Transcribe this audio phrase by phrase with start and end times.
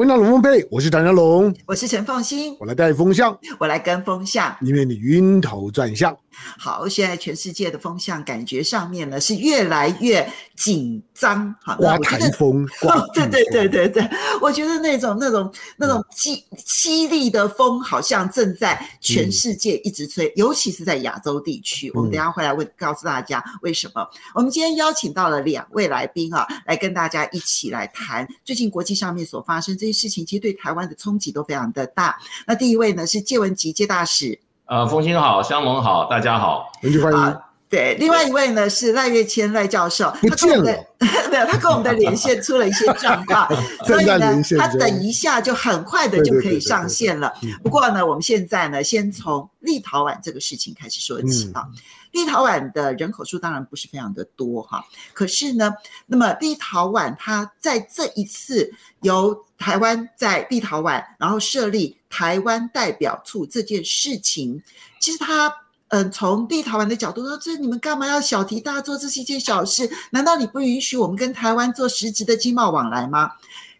[0.00, 6.16] 风向龙凤配，我是谭家龙，我是陈凤馨，我来带风向，我来跟风向，因为你晕头转向。
[6.58, 14.10] 好，现在全世界的风向感觉上面呢是越来越紧张，好，刮台风， 刮对对对对对，
[14.40, 21.90] 我觉得那种那种那种凄凄厉的风好像正在全世界一直吹，嗯、尤其是在亚洲地区。
[21.94, 24.08] 我们等一下会来问，告诉大家为什么。
[24.34, 32.18] 我们今天邀请到了两位来宾啊，来跟大家一起来谈最近国际上面所发生这些事情，其实对台湾的冲击都非常的大。
[32.46, 34.38] 那第一位呢是介文吉介大使。
[34.66, 37.18] 呃，风清好，香龙好，大家好，欢迎欢迎。
[37.18, 37.36] 啊，
[37.68, 40.72] 对，另外一位呢是赖月谦赖教授，不见了，
[41.30, 43.48] 没有，他跟我们的连线出了一些状况，
[43.84, 47.32] 所以呢，他等一下就很快的就可以上线了。
[47.64, 51.64] 不过呢，我们现在呢，先从立陶宛这个事情开始说起啊。
[51.68, 51.74] 嗯
[52.12, 55.72] 立陶宛的人口数当然不是非常的多哈，可是呢，
[56.06, 58.72] 那么立陶宛它在这一次
[59.02, 64.60] 由台湾在立陶宛然后设立台湾代表处这件事情，
[64.98, 65.54] 其实它
[65.88, 68.98] 嗯从立陶宛的角度说，这你们干嘛要小题大做？
[68.98, 73.32] 这是一件小事，难道你不允许我们跟台湾做实质的经贸往来吗？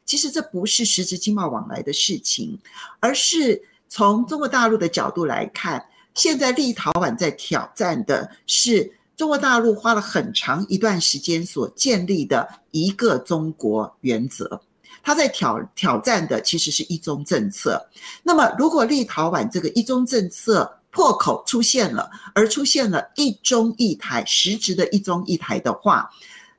[0.04, 2.58] 其实这不是实质经贸往来的事情，
[3.00, 5.84] 而是从中国大陆的角度来看。
[6.14, 14.60] 现在立陶宛在挑战的是中国大陆花了很长一段时间所建立的一个中国原则，
[15.02, 17.88] 他在挑挑战的其实是一中政策。
[18.22, 26.10] 那么，如果立陶宛这个一中政策破口出现了，而出现了一中一台实质的一中一台的话，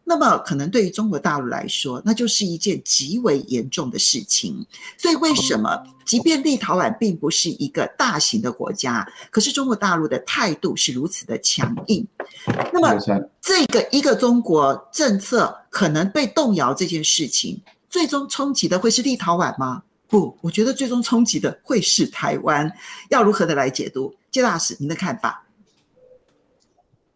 [0.03, 4.65] 那么，可能对于中国大陆来说，那就是一件极为严重的事情。
[4.97, 12.05] 所以，为什么即便立陶宛并不是一个大型的国家，可是中国大陆的态度是如此的强硬？
[12.73, 12.97] 那么，
[13.41, 19.83] 这个一个中国政策可能被动摇这件事情，最终冲击的会是立陶宛吗？
[20.07, 22.69] 不，我觉得最终冲击的会是台湾。
[23.09, 24.13] 要如何的来解读？
[24.31, 25.40] 谢大使，您的看法？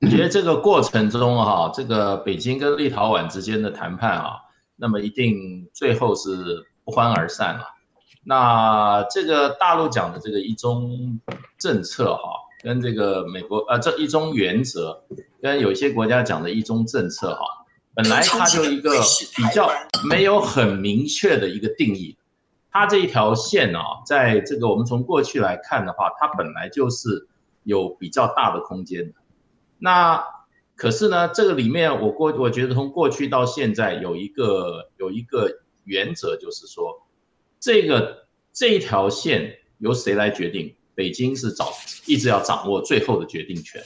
[0.01, 4.33] 我觉得这个过程中哈，这个北京跟立陶宛之间的谈判啊，
[4.75, 7.65] 那么一定最后是不欢而散了。
[8.23, 11.19] 那这个大陆讲的这个一中
[11.57, 12.29] 政策哈，
[12.61, 15.01] 跟这个美国呃这一中原则，
[15.41, 17.45] 跟有些国家讲的一中政策哈，
[17.93, 18.91] 本来它就一个
[19.35, 19.71] 比较
[20.09, 22.17] 没有很明确的一个定义。
[22.69, 27.27] 它这一条线啊，在这个我们从过去来看的话，它本来就是
[27.63, 29.13] 有比较大的空间的。
[29.77, 30.23] 那
[30.75, 35.49] 可是呢，这个里面我过我觉得从过去到现在有一个有一个
[35.83, 37.07] 原则，就是说，
[37.59, 40.75] 这个这一条线由谁来决定？
[40.95, 41.67] 北京是掌
[42.05, 43.83] 一直要掌握最后的决定权。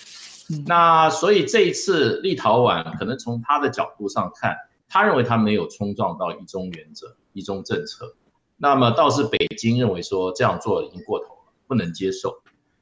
[0.65, 4.55] 那所以这一次立陶宛可能从他的角度上看，
[4.87, 8.15] 他认为他没有冲撞到一中原则、一中政策。
[8.57, 12.41] 那么倒是北京认为说这样做已经过头了，不能接受。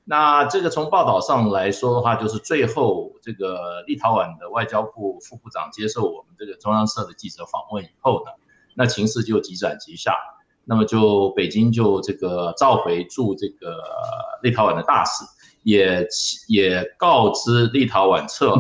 [0.10, 8.32] 那这个从报道上来说的话，就是最后这个立陶宛的外交部副部长接受我们这个中央社的记者访问以后呢，
[8.74, 10.16] 那情势就急转直下，
[10.64, 13.84] 那么就北京就这个召回驻这个
[14.42, 15.26] 立陶宛的大使，
[15.64, 16.08] 也
[16.48, 18.56] 也告知立陶宛撤，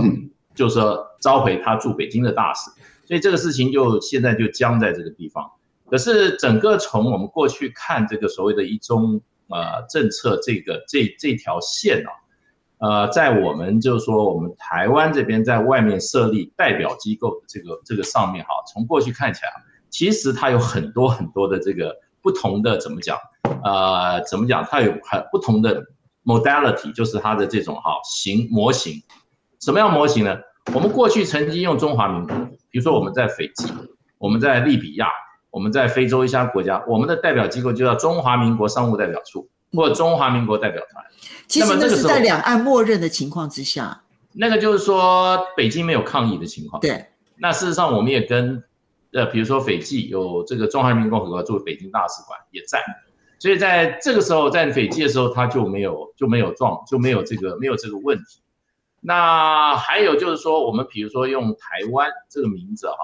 [0.54, 2.70] 就是说召回他驻北京的大使，
[3.06, 5.50] 所以这个事情就现在就僵在这个地方。
[5.90, 9.22] 可是整个从我们过去看这个所谓的一中。
[9.50, 12.12] 呃，政策这个这这条线啊，
[12.80, 19.52] 呃，在我们就是说，我们台湾这边在外面设立代表机构这个这个上面哈，从过去看起来，
[19.90, 23.18] 其实它有很多很多的这个不同的怎么讲？
[23.64, 24.66] 呃，怎么讲？
[24.70, 25.82] 它有很不同的
[26.26, 29.02] modality，就是它的这种哈形模型。
[29.62, 30.38] 什么样模型呢？
[30.74, 32.36] 我们过去曾经用中华民国，
[32.70, 33.72] 比如说我们在斐济，
[34.18, 35.08] 我们在利比亚。
[35.58, 41.04] 我们在非洲一家国家，我们的代表机构就叫中华民国商务代表处或中华民国代表团。
[41.48, 44.04] 其实那是在两岸默认的情况之下。
[44.34, 46.80] 那个就是说北京没有抗议的情况。
[46.80, 47.08] 对。
[47.38, 48.64] 那事实上我们也跟
[49.14, 52.80] 呃，比如说斐济有这个中华人民共和国驻北京大使馆也在，
[53.40, 58.42] 所以在这个时候在斐济的时候他就没有就没有状就没有这个没有这个问题。
[59.02, 62.96] 那还有就是说我们比如说用台湾这个名字哈。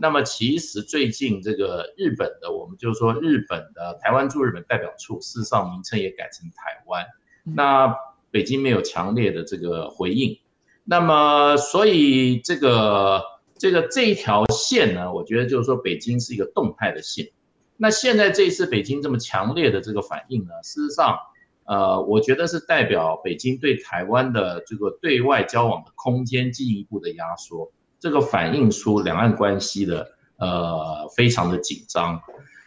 [0.00, 7.04] 那么其实最近这个日本的，我们就说日本的台湾驻日本代表处，事实上名称也改成台湾。
[7.42, 7.94] 那
[8.30, 10.38] 北京没有强烈的这个回应。
[10.84, 13.22] 那么所以这个
[13.56, 17.28] 这个这一条线呢，我觉得就是说北京是一个动态的线。
[17.76, 21.16] 那现在这一次北京这么强烈的这个反应呢，事实上，
[21.64, 30.06] 呃，我觉得是代表北京对台湾的这个对外交往的空间进一步的压缩，这个反映出两岸关系的
[30.38, 32.20] 呃非常的紧张，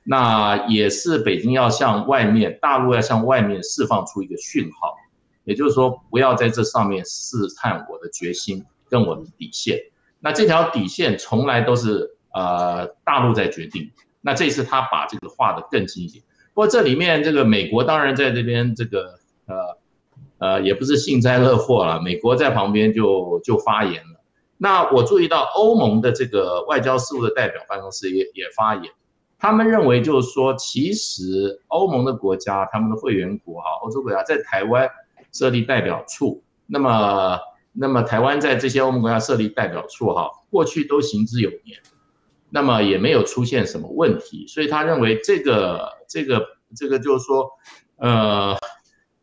[0.04, 4.96] 那也是北京要向外面，大陆要向外面释放出一个讯号，
[5.44, 9.78] 也就是说不要在这上面试探我的决心跟我的底线，
[10.20, 13.90] 那这条底线从来都是呃大陆在决定，
[14.20, 16.24] 那这次他把这个画得更近一点。
[16.54, 19.78] 不过这里面这个美国当然在这边这个呃
[20.40, 24.21] 呃也不是幸灾乐祸了，美国在旁边就就发言了。
[24.64, 28.94] 那我注意到欧盟的这个外交事务的代表办公室也也发言，
[29.40, 34.88] 他们认为就是说，其实欧盟的国家他们的会员国哈，欧洲国家在台湾
[35.32, 37.40] 设立代表处，那么
[37.74, 41.82] 那么台湾在这些欧盟国家设立代表处哈，过去都行之有年。
[42.54, 47.50] 那么也没有出现什么问题，所以他认为这个这个这个就是说，
[47.96, 48.56] 呃，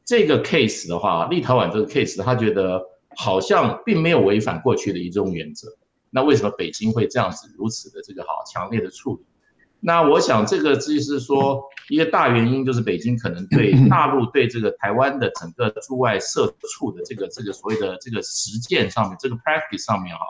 [0.04, 2.82] 这个 case 的话，立陶宛这个 case，他觉得
[3.20, 5.68] 好像并没有违反过去的一种原则。
[6.08, 9.22] 那为什么北京会这样子如此的这个好强烈的处理？
[9.80, 20.24] 那我想这个就是说一个大原因，就是北京可能对大陆对这个台湾的整个驻外设处的这个这个所谓的这个实践上面，这个 practice 上面哈，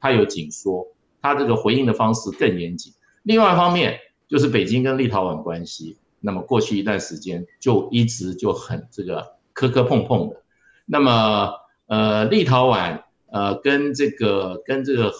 [0.00, 0.86] 它有紧缩。
[1.20, 2.92] 它这个回应的方式更严谨。
[3.22, 3.96] 另外一方面，
[4.26, 10.42] 就是北京跟立陶宛关系，那么过去一段时间就一直就很这个磕磕碰碰的。
[10.84, 11.52] 那么
[11.92, 15.12] 呃，立陶宛呃跟这个跟这个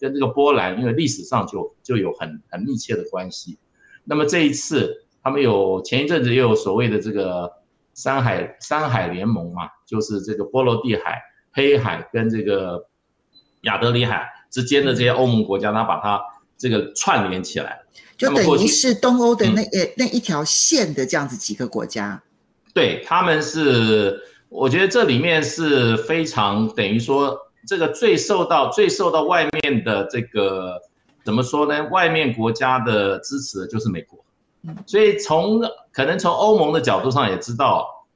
[0.00, 3.56] 跟这个波兰，因为历史上就就有很很密切的关系。
[4.02, 7.52] 那么这一次他们有前一阵子也有所谓的这个
[7.94, 12.88] 山海山海联盟嘛，就是这个波罗的海、黑海跟这个
[13.60, 14.32] 亚得里海。
[14.48, 16.20] 之间的这些欧盟国家，他把它
[16.56, 17.78] 这个串联起来，
[18.16, 22.22] 就等于是东欧的那呃、嗯、那一条线的这样子几个国家。
[22.72, 24.18] 对，他们是，
[24.48, 30.80] 我觉得这里面是非常等于说，这个最受到最受到外面的这个
[31.24, 31.88] 怎么说呢？
[31.90, 34.24] 外面国家的支持的就是美国，
[34.86, 35.60] 所以从
[35.92, 38.06] 可能从欧盟的角度上也知道，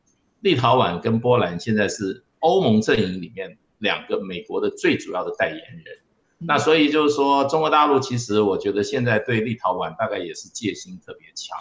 [0.41, 5.99] 立陶宛跟波兰现在是欧盟阵营里面两个美国的最主要的代言人。
[6.39, 11.59] 那所以就是说，中国大陆其实我觉得现在对立陶宛大概也是戒心特别强。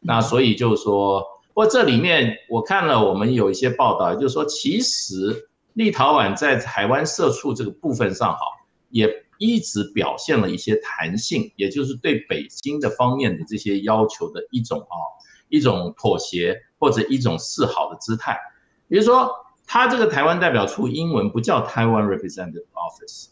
[0.00, 8.38] 那所以就是说，不过这里面我看了我们有一些报道，就是说其实立陶宛在台湾社处这个部分上，哈，
[8.90, 14.94] 也一直表现了一些弹性，也就是对北京的方面的这些要求的一种啊
[15.48, 18.38] 一种妥协或者一种示好的姿态。
[18.86, 19.28] 比如说，
[19.66, 23.30] 他这个台湾代表处英文不叫台湾 Representative Office。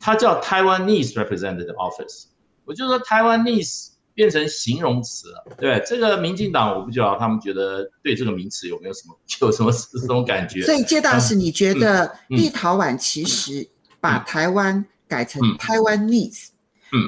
[0.00, 2.24] 它叫 Taiwanese Representative Office，
[2.64, 10.60] 我就说 Taiwanese 变成形容词了，对，这个民进党我不知道他们觉得对这个名词有没有什么 有什么这种感觉？
[10.62, 13.64] 所以介大使，你觉得立陶宛其实
[14.00, 16.48] 把台湾改成 Taiwanese，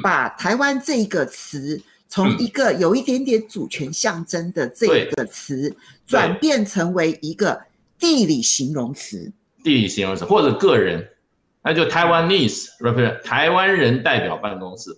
[0.05, 5.77] 把台湾这个词从一个有一点点主权象征的这个词
[6.07, 7.61] 转变成为一个
[7.99, 9.33] 地理形容词，
[9.65, 11.05] 地理形容词或者个人。
[11.63, 14.97] 那就 Taiwanese represent 台湾人代表办公室，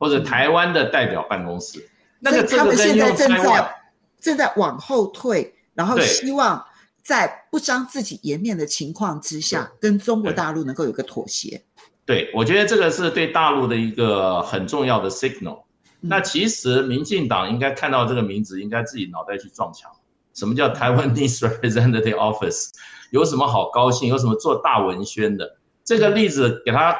[0.00, 1.88] 或者台湾的代表办公室。
[2.18, 3.74] 那个他们现在正在
[4.18, 6.64] 正在往后退，然后希望
[7.02, 11.62] 在不伤自己颜面的情况之下，跟中国大陆能够有个妥协。
[12.04, 15.62] 对，我觉得这个是对大陆的一个很重要的 signal。
[16.00, 19.90] 那其实民进党应该看到这个名字，应该自己脑袋去撞墙。
[20.34, 22.70] 什么叫 Taiwanese Representative Office？
[23.10, 24.08] 有什么好高兴？
[24.08, 25.58] 有什么做大文宣的？
[25.84, 26.96] 这个例子给他，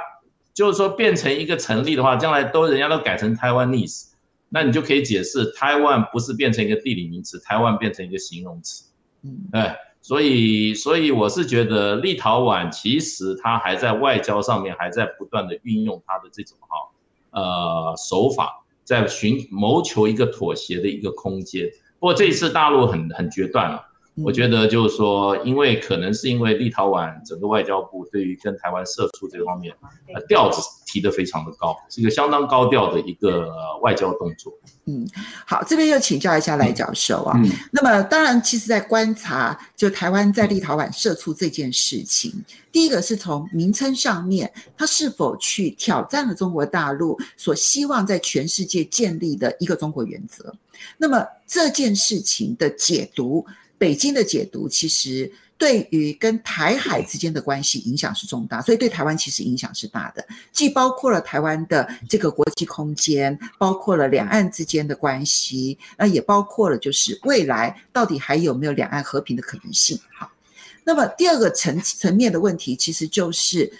[0.61, 4.11] 就是说变成一个成立的话，将来都人家都改成 Taiwanese，
[4.50, 8.85] 那你就可以解释台湾不是变成一个地理名词，台湾变成一个形容词。
[9.23, 21.71] 嗯，哎，所以所以我是觉得立陶宛其实它还在外交上面还在不断的运用它的这种哈呃手法，在寻谋求一个妥协的一个空间。
[21.99, 23.83] 不过这一次大陆很很决断了。
[24.17, 29.75] 我觉得就是说，因为可能是因为立陶宛整个外交部对于跟台湾涉出这方面，
[30.14, 33.49] 呃，调子提得非常的高，是一个相当高调的一个
[33.81, 34.52] 外交动作。
[34.87, 35.09] 嗯，
[35.47, 37.40] 好，这边又请教一下赖教授啊。
[37.43, 37.50] 嗯。
[37.71, 42.33] 那么当然，其实在观察就台湾在立陶宛设出这件事情，
[42.71, 50.52] 第一个是从名称上面，它是否去挑战了中国大陆所希望在全世界建立的一个中国原则？
[50.99, 53.47] 那么这件事情的解读。
[53.80, 60.22] 北京的解读其实对于跟台海之间的关系影响是重大，所以对台湾其实影响是大的，
[60.52, 69.99] 既包括了台湾的这个国际空间，包括了两岸之间的关系，那也包括了就是未来到底还有没有两岸和平的可能性。
[70.12, 70.30] 好，
[70.84, 73.72] 那么第二个层层面的问题其实就是。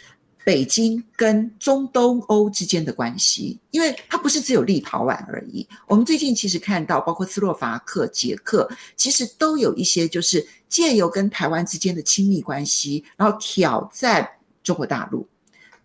[0.51, 5.65] 北京跟中东欧之间的关系，因为它不是只有立陶宛而已。
[5.87, 14.29] 我们最近其实看到，包括斯洛伐克、捷克，其实都有一些就是借由跟台湾之间的亲密关系，然后挑战
[14.65, 15.25] 中国大陆。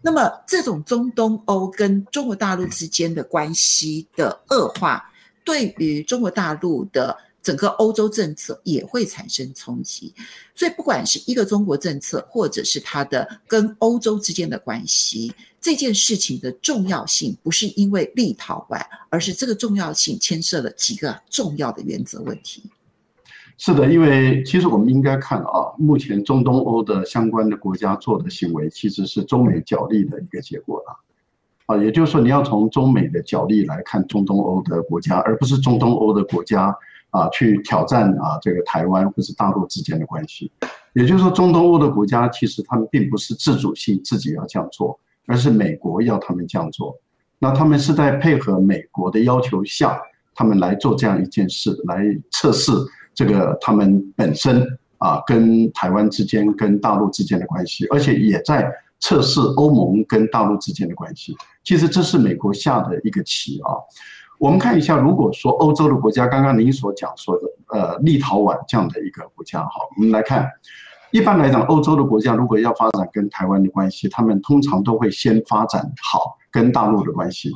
[0.02, 5.08] 那么，这种中东欧跟中国大陆之间的关系的恶化，
[5.44, 7.16] 对于中国大陆的。
[7.46, 10.12] 整个欧洲政策也会产生冲击，
[10.56, 22.64] 所以不管是一个中国政策，或者是它的跟欧洲之间的关系，这件事情的重要性不是因为立陶宛，而是这个重要性牵涉了几个重要的原则问题。
[23.60, 31.00] 是的，因为其实我们应该看啊，目前中东欧的相关的国家做的行为，其实是中美角力的一个结果了。
[31.68, 36.76] 啊，也就是说，你要从中美的角力来看中东欧的国家，而不是中东欧的国家。
[37.16, 40.52] 啊，去挑战啊，这个台湾或是大陆之间的关系，
[40.94, 46.94] 也就是说，中东欧的国家其实他们并不是自主性自己要这样做，而是美国要他们这样做。
[47.40, 49.98] 那他们是在配合美国的要求下，
[50.34, 52.72] 他们来做这样一件事，来测试
[53.14, 54.66] 这个他们本身
[54.98, 58.70] 啊跟台湾之间、跟大陆之间的关系，而且也在
[59.00, 61.36] 测试欧盟跟大陆之间的关系。
[61.64, 63.72] 其实这是美国下的一个棋啊。
[64.40, 70.50] 我们看一下，如果说欧洲的国家，刚刚您所讲说的，呃，立陶宛这样的一个国家，哈，我们来看，
[71.12, 77.52] 一般来讲，欧洲的国家如果要发展跟台湾的关系，他们通常都会先发展好跟大陆的关系。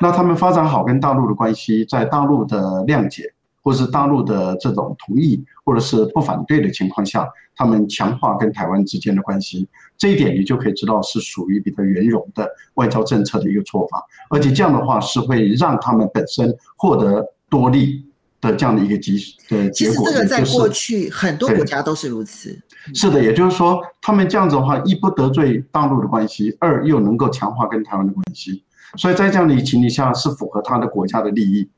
[0.00, 3.24] 那他们发展好跟大陆的关系，在大陆的谅解，
[3.62, 9.68] 或是大陆的这种同意，或者是不反对的情况下，他们强化跟台湾之间的关系。
[9.96, 18.06] 这一点你就可以知道是属于比较圆融的外交政策的一个做法，而且这样的话是会让他们本身获得多利
[18.40, 19.12] 的这样的一个结
[19.48, 19.96] 的结果。
[19.96, 22.56] 其实这个在过去很多国家都是如此。
[22.94, 28.62] 是的，也就是说，他们这样子的话，一不得罪大陆的关系，二又能够强化跟台湾的关系，
[28.96, 31.68] 所以在这样的一情况下是符合他的国家的利益。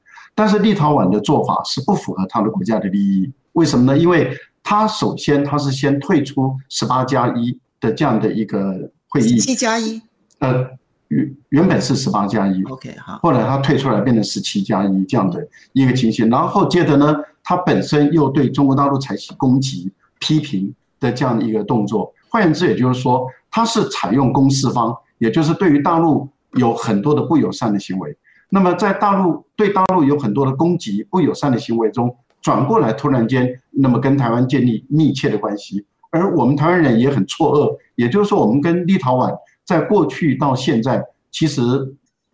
[0.40, 3.99] 但是立陶宛的做法是不符合他的国家的利益，为什么呢？
[3.99, 7.59] 因为他首先他是先退出十八加一。
[7.82, 9.99] 的这样的一个会议，七加一，
[10.40, 10.66] 呃，
[11.09, 20.70] 原原本是十八加一，OK 好，后来他退出来变成十七加一这样的一个情形，然后接着呢，他本身又对中国大陆采取攻击、批评
[21.00, 28.14] 的这样的一个动作，换言之，也就是说，他是采用攻势方，也就是对于大陆有很多的不友善的行为，
[28.50, 35.87] 那么在大陆对大陆有很多的攻击、不友善的行为中，转过来突然间，那么跟台湾建立密切的关系。
[36.11, 39.33] 而我们台湾人也很错愕，也就是说，我们跟立陶宛
[39.64, 41.62] 在过去到现在，其实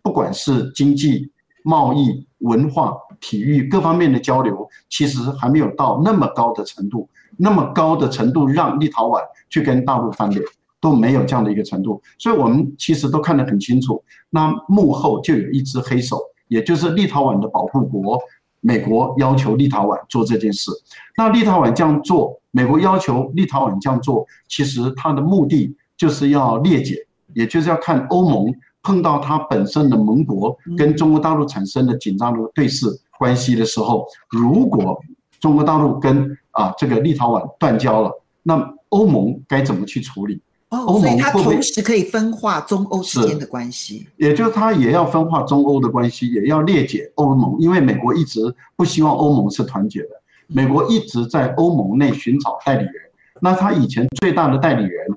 [0.01, 1.31] 不管是经济、
[1.63, 7.07] 贸易、文化、体育各方面的交流，其实还没有到那么高的程度，
[7.37, 10.41] 那么高的程度让立陶宛去跟大陆翻脸
[10.87, 16.17] 都没有这样的一个程度，所以我们其实都看得很清楚，那幕后就有一只黑手，
[16.47, 18.17] 也就是立陶宛的保护国。
[18.61, 20.71] 美国要求立陶宛做这件事，
[21.17, 26.95] 那立陶宛这样做，美国要求立陶宛这样做，其实它的目的就是要裂解，
[27.33, 32.87] 也就是要看欧盟碰到它本身的盟国跟中国大陆产生的紧张的对峙
[33.19, 34.99] 关系的时候，如果
[35.39, 40.41] 中国大陆跟啊这个立陶宛断交了，那欧盟该怎么去处理？
[40.69, 50.09] 哦，所以它同时可以分化中欧之间的关系，也就是它也要分化中欧的关系，也要裂解欧盟，因为美国一直不希望欧盟是团结的，
[50.47, 52.93] 美国一直在欧盟内寻找代理人，
[53.39, 55.07] 那他以前最大的代理人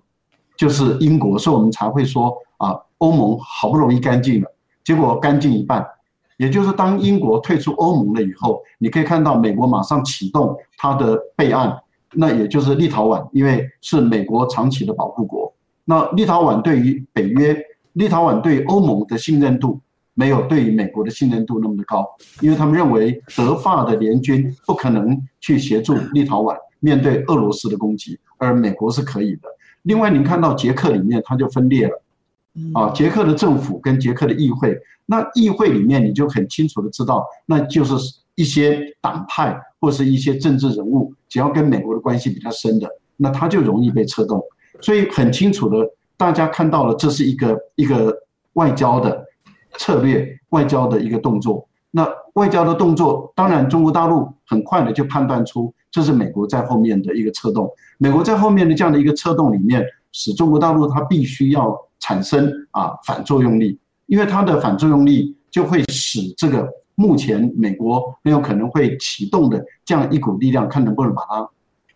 [0.56, 4.48] 就是英国，所以我们才会说啊，欧盟好不容易干净了，
[4.84, 5.84] 结果干净一半，
[6.36, 11.76] 也就是当英国退出欧盟了以后，你可以看到美国马上启动它的备案。
[12.14, 15.52] 那也就是立陶宛，因为是美国长期的保护国。
[15.84, 17.56] 那立陶宛对于北约、
[17.94, 19.80] 立陶宛对欧盟的信任度，
[20.14, 22.06] 没有对于美国的信任度那么的高，
[22.40, 29.48] 因为他们认为德法的联军不可能去协助立陶宛面对俄罗斯的攻击，而美国是可以的。
[29.82, 32.02] 另外，您看到捷克里面它就分裂了，
[32.74, 37.94] 啊，捷克的政府跟捷克的议会，那议会里面你就很清楚的知道，那就是
[38.34, 41.12] 一些党派或是一些政治人物。
[41.28, 44.42] 只要跟美国的关系比较深的，那他就容易被策动。
[44.80, 48.16] 所以很清楚的，大家看到了，这是一个一个
[48.54, 49.24] 外交的
[49.78, 51.66] 策略，外交的一个动作。
[51.90, 57.68] 那外交的动作，当然中国大陆很快的就判断出这是美国在后面的一个策动。
[57.98, 71.48] 美国在后面的这样的一个策动里面，使中国大陆它必须要产生啊反作用力，因为它的反作用力就会使这个目前美国很有可能会启动的这样一股力量，看能不能把它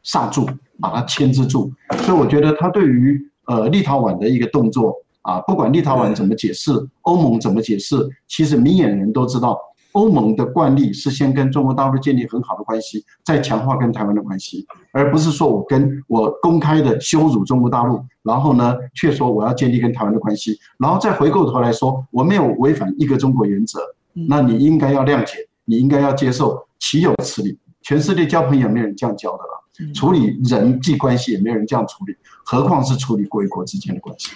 [0.02, 0.48] 刹住，
[0.80, 1.70] 把它牵制住。
[1.98, 6.72] 所以我觉得他对于呃立陶宛的一个动作啊，不管立陶宛怎么解释，
[7.02, 7.96] 欧盟怎么解释，
[8.26, 9.58] 其实明眼人都知道。
[9.92, 23.78] 欧盟的惯例是先跟中国大陆建立很好的关系，再强化跟台湾的关系，而不是说我跟我公开的羞辱中国大陆，然后呢却说我要建立跟台湾的关系，然后再回过头来说我没有违反一个中国原则，
[24.28, 27.58] 那你应该要谅解，你应该要接受，岂有此理？
[27.82, 34.30] 全世界交朋友没有人这样交的了，处理人际关系也没有人这样处理，何况是处理国与国之间的关系？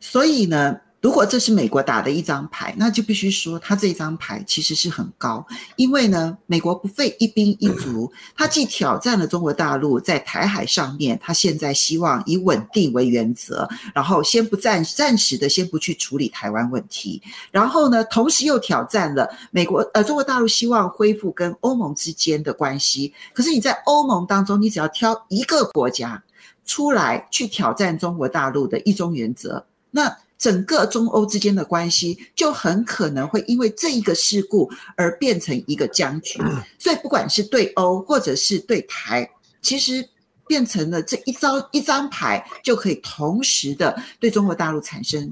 [0.00, 0.76] 所以呢？
[1.00, 26.22] 如果这是美国打的一张牌，那就必须说他这张牌其实是很高，因为呢，美国不费一兵一卒，他既挑战了中国大陆在台海上面，他现在希望以稳定为原则，然后先不暂暂时的先不去处理台湾问题，然后呢，同时又挑战了美国呃中国大陆希望恢复跟欧盟之间的关系，可是你在欧盟当中，你只要挑一个国家
[26.66, 30.14] 出来去挑战中国大陆的一中原则，那。
[30.40, 36.40] 整个中欧之间的关系就很可能会因为这一个事故而变成一个僵局，
[36.78, 39.30] 所以不管是对欧或者是对台，
[39.60, 40.08] 其实
[40.46, 45.30] 变成了这一招一张牌就可以同时的对中国大陆产生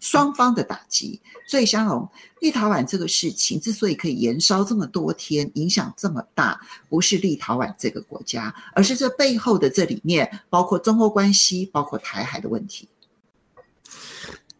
[0.00, 1.20] 双方的打击。
[1.46, 2.08] 所以，香龙，
[2.40, 6.58] 立陶宛这个事情之所以可以延烧这么多天，影响这么大，
[6.88, 12.88] 不是立陶宛这个国家，而是这背后的这里面包括中欧关系，包括台海的问题。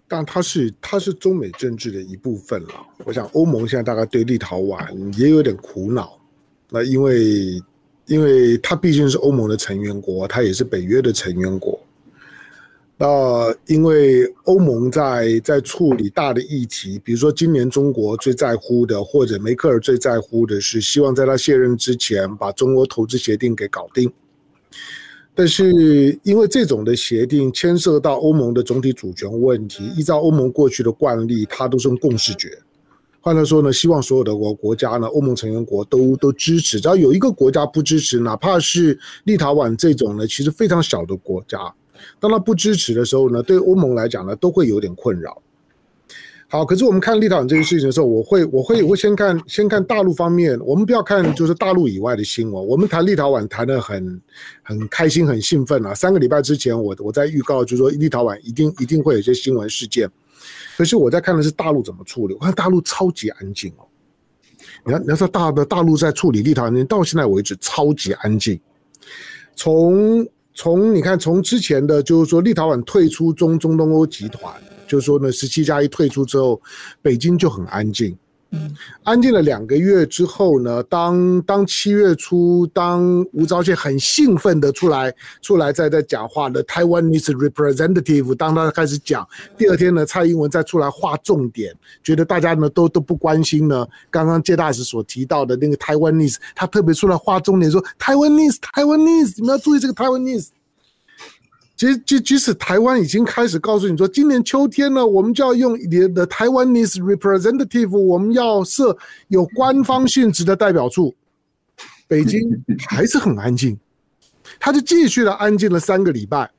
[0.08, 2.86] 但它是它是中美政治的一部分了。
[3.04, 6.18] 我想欧盟现在大概对立陶宛也有点苦恼，
[6.70, 7.60] 那因为
[8.06, 11.80] 因为它毕竟是欧盟的成员国，它也是北约的成员国。
[12.98, 24.10] 那因为欧盟在在处理大的议题，比如说今年中国最在乎的，或者梅克尔最在乎的是，希望在他卸任之前把中欧投资协定给搞定。
[25.36, 32.48] 但是因为这种的协定牵涉到欧盟的总体主权问题，依照欧盟过去的惯例，它都是用共识决。
[33.20, 36.80] 换句话说呢，希望所有的国国家呢，欧盟成员国都都支持。
[36.80, 41.58] 只要有一个国家不支持，哪怕是立陶宛这种呢，其实非常小的国家，
[42.18, 45.42] 当他不支持的时候呢，对欧盟来讲呢，都会有点困扰。
[46.48, 52.66] 好，可是我们看立陶宛这件事情的时候，我会我会我会先看先看大陆方面，我们不要看就是大陆以外的新闻。
[52.66, 54.22] 我们谈立陶宛谈的很
[54.62, 55.92] 很开心很兴奋啊！
[55.92, 60.08] 三个礼拜之前我我在预告就是说立陶宛一定一定会有一些新闻事件，
[60.76, 62.34] 可是我在看的是大陆怎么处理。
[62.34, 63.84] 我看大陆超级安静哦，
[64.84, 68.58] 你看你要说大的大陆在处理立陶宛，到现在为止超级安静。
[69.56, 74.54] 从从你看从之前的就是说立陶宛退出中中东欧集团。
[74.86, 76.60] 就是说呢，十七加一退出之后，
[77.02, 78.16] 北京就很安静。
[78.52, 78.72] 嗯，
[79.02, 89.26] 安静了两个月之后呢，当当七月初，当吴钊燮很兴奋的出来出来在在讲话的 Taiwanese representative，当他开始讲，
[89.58, 93.84] 第二天呢，蔡英文再出来画重点，觉得大家呢都都不关心呢。
[94.10, 100.22] 刚刚介大使所提到的那个 Taiwanese，他特别出来画重点说 Taiwanese，Taiwanese，你们要注意这个 Taiwanese。
[100.30, 100.55] 其实，
[101.76, 108.96] 即即即使台湾已经开始告诉你说，今年秋天呢，我们就要用你的台湾 is representative”，我们要设
[109.28, 111.14] 有官方性质的代表处，
[112.08, 112.40] 北京
[112.88, 113.78] 还是很安静，
[114.58, 116.50] 他就继续的安静了三个礼拜。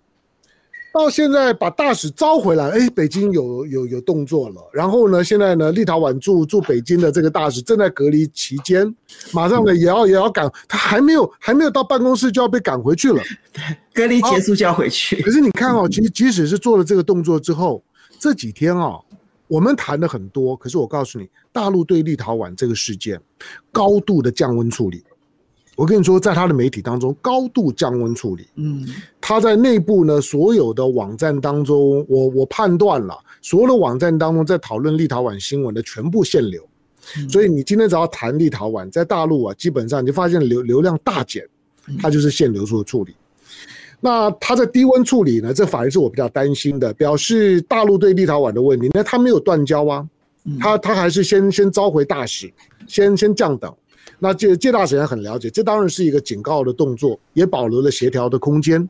[0.93, 4.61] 到现在把大使召回来，哎，北京有有有动作了。
[4.73, 8.95] 然后呢，现在呢，立陶宛驻驻北京的这个大使正在隔离期间，
[9.31, 13.21] 马上呢也要也要赶，他还没有还没有到办公室就要被赶回去了。
[13.53, 13.61] 对，
[13.93, 15.21] 隔离结束就要回去。
[15.21, 17.83] 可是你看哦，其实即使是做了这个动作之后，
[18.19, 18.97] 这几天啊，
[19.47, 23.21] 我们谈的很多，可是我告诉你，大陆对立陶宛这个事件
[23.71, 25.03] 高度的降温处理。
[25.77, 28.47] 我跟你说，在他的媒体当中高度降温处理。
[28.55, 28.83] 嗯，
[29.21, 36.67] 他在内部呢，所有的网站当中，我我判断了，所有的网站当中在讨论立陶宛新闻的全部限流。
[37.29, 41.47] 所以你今天只要谈立陶宛，在大陆啊，基本上你就发现流流量大减，
[42.01, 43.15] 它就是限流处的处理。
[43.99, 48.89] 那他在低温处理呢，这反而是我比较担心的，表示大陆对立陶宛的问题。
[48.93, 50.07] 那他没有断交啊，
[50.59, 52.51] 他他还是先先召回大使，
[52.87, 53.71] 先先降等。
[54.19, 58.89] 那这这大使也很了解，这当然是一个警告的动作，也保留了协调的空间。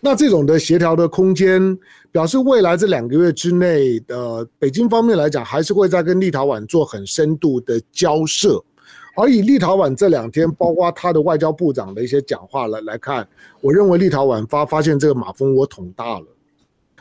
[0.00, 1.78] 那这种的协调的空间，
[2.12, 8.62] 表示未来这两个月之内的、北京方面来讲，还是会在跟立陶宛做很深度的交涉。
[9.16, 13.26] 而以立陶宛这两天，包括他的外交部长的一些讲话来来看，
[13.60, 16.26] 我认为立陶宛发发现这个马蜂窝捅大了。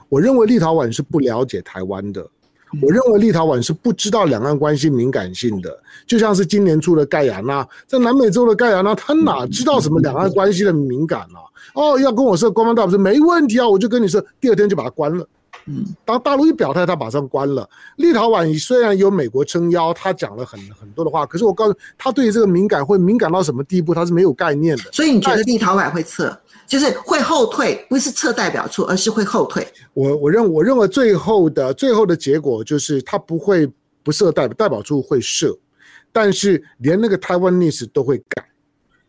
[0.08, 2.26] 我认为立陶宛是不了解台湾的，
[2.82, 5.78] 我认为立陶宛是不知道两岸关系敏感性的。
[6.06, 11.40] 就像是今年出的盖亚那，在南美洲的盖亚那，他哪知道什么两岸关系的敏感啊？
[11.76, 15.26] 哦，要跟我设官方大使没问题啊，我就跟你说，第二天就把它关了。
[15.66, 17.70] 嗯，当大陆一表态，他马上关了。
[17.96, 24.84] 立陶宛虽然有美国撑腰，他讲了很很多的话，可是我告诉他，对于这个敏感会敏感到什么地步，他是没有概念的。
[24.92, 29.66] 所以你觉得立陶宛会撤，就是会后退，不是撤代表处，而是会后退。
[29.94, 33.66] 我我认我认为最后的最后的结果就是他不会
[34.04, 35.58] 不设代表代表处会设，
[36.12, 38.46] 但是连那个台湾历史都会改，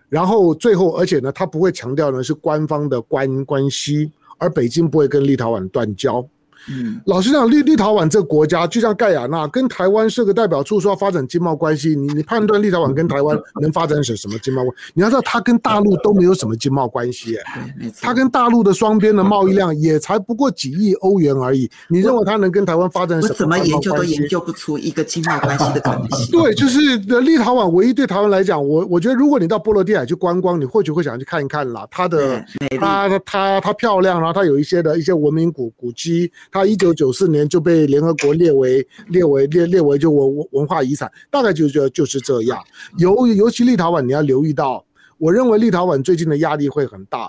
[0.08, 6.24] 然后最后而且呢，他不会强调呢是官方的关关系，而北京不会跟立陶宛断交。
[6.68, 14.92] 嗯，老实讲，立立陶宛这个国家，就像盖亚纳跟台湾设个代表处，说要发展经贸关系，你你判断立陶宛跟台湾能发展什什么经贸关系？
[14.94, 21.70] 你要知道，它跟大陆都没有什么经贸关系，哎，他跟大陆的双边的贸易量也才不过几亿欧元而已。
[21.88, 23.34] 你认为它能跟台湾发展什么？
[23.34, 26.30] 怎么研究都研究不出一个经贸关系的可能性。
[26.32, 32.42] 对，就是立陶宛唯一对台湾来讲，我我觉得如果你到波罗的海去观光，你或许会想去看一看啦，它的
[32.80, 36.32] 它它它它漂亮，然后它有一些的一些文明古古迹。
[36.54, 42.62] 它一九九四年就被联合国列为列为列列为就文文化遗产，大概就就就是这样。
[42.96, 44.84] 尤尤其立陶宛，你要留意到，
[45.18, 47.28] 我认为立陶宛最近的压力会很大，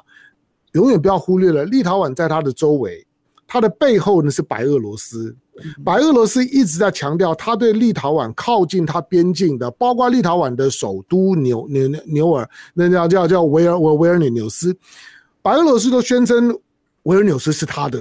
[0.73, 3.03] 永远不要忽略了立陶宛在它的周围，
[3.47, 5.35] 它的背后呢是白俄罗斯，
[5.83, 14.77] 白俄罗斯一直在强调，他对立陶宛靠近它边境的，包括立陶宛的首都纽纽纽尔，那叫叫叫维尔维维尔纽纽斯，
[15.41, 16.55] 白俄罗斯都宣称
[17.03, 17.99] 维尔纽斯是他的。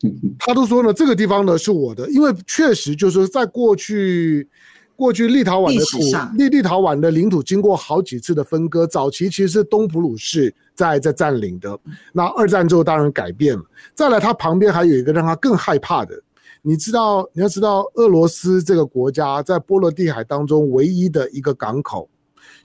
[0.38, 4.48] 他都说呢，这个地方呢是我的，因为确实就是在过去，
[4.94, 11.76] 过去立陶宛的土，立立陶宛的领土经过好几次的分割，早期其实是东普鲁士在在占领的，
[12.12, 13.62] 那二战之后当然改变了。
[13.94, 16.14] 再来，它旁边还有一个让他更害怕的，
[16.62, 22.08] 你知道，你要知道，俄罗斯这个国家在波罗的海当中唯一的一个港口，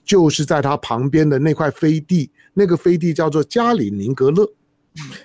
[0.06, 4.48] 就是在它旁边的那块飞地，那个飞地叫做加里宁格勒。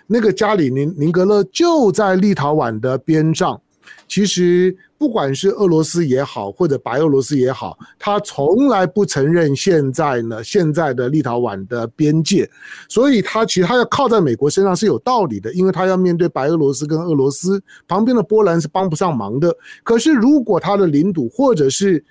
[0.06, 3.60] 那个加里宁宁格勒就在立陶宛的边上。
[4.06, 12.48] 其实不管是俄罗斯也好，或者白俄罗斯也好，他从来不承认现在呢现在的立陶宛的边界。
[12.88, 19.54] 所以他其实他要靠在美国身上是有道理的，因为他要面对白俄罗斯跟俄罗斯，旁边的波兰是帮不上忙的。
[19.82, 22.02] 可是如果他的领土或者是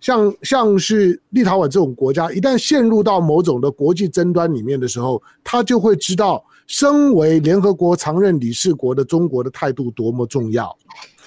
[0.00, 6.44] 像像是立陶宛这种国家，一旦陷入到某种的国际争端里面的时候，他就会知道。
[6.72, 10.74] 身为联合国常任理事国的中国的态度多么重要，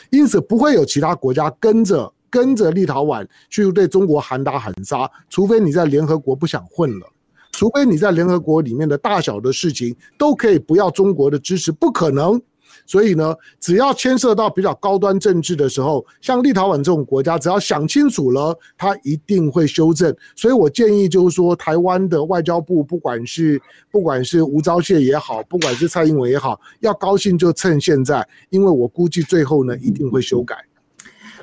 [0.10, 7.06] 因此不会有其他国家跟着跟着立陶宛去对中国喊打喊杀，除非你在联合国不想混了，
[7.52, 12.42] 除非你在联合国里面的大小的事情都可以不要中国的支持，不可能。
[12.86, 20.16] 所以呢，只要牵涉到比较高端政治的时候，像立陶宛这种国家，只要想清楚了，他一定会修正。
[20.36, 30.56] 所以我建议就是说，台湾的外交部，不管是不管是吴钊燮也好，不管是蔡英文也好，要高兴就趁现在，因为我估计最后呢，一定会修改。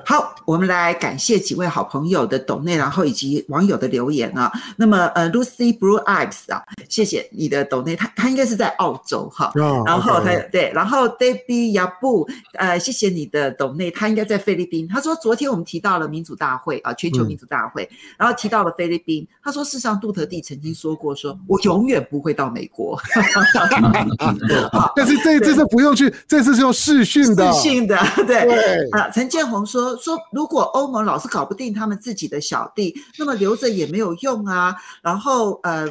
[0.04, 4.50] 好，我们来感谢几位好朋友的抖内，然后以及网友的留言啊。
[4.76, 9.52] 那么，呃，Lucy Blue Eyes 啊，谢谢你的抖内，他他应该是在澳洲哈。
[9.54, 14.88] Oh, 然后他.对，然后 Debbie Yabu，呃，谢谢你的抖内，他应该在菲律宾。
[14.88, 19.26] 他说昨天我们提到了民主大会啊，全球民主大会，嗯、然后提到了菲律宾。
[19.42, 23.00] 他说事实上，杜特地曾经说过说，说我永远不会到美国。
[24.96, 27.52] 但是这这次不用去，这次是用视讯的。
[27.52, 28.42] 视讯的，对。
[28.42, 29.91] 对啊，陈建宏说。
[29.96, 34.74] 说如果欧盟老是搞不定他们自己的小弟，那么留着也没有用啊。
[35.02, 35.88] 然后呃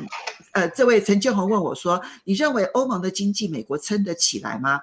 [0.54, 4.82] 呃，这位陈建宏问我说：“你认为欧盟的经济美国撑得起来吗？”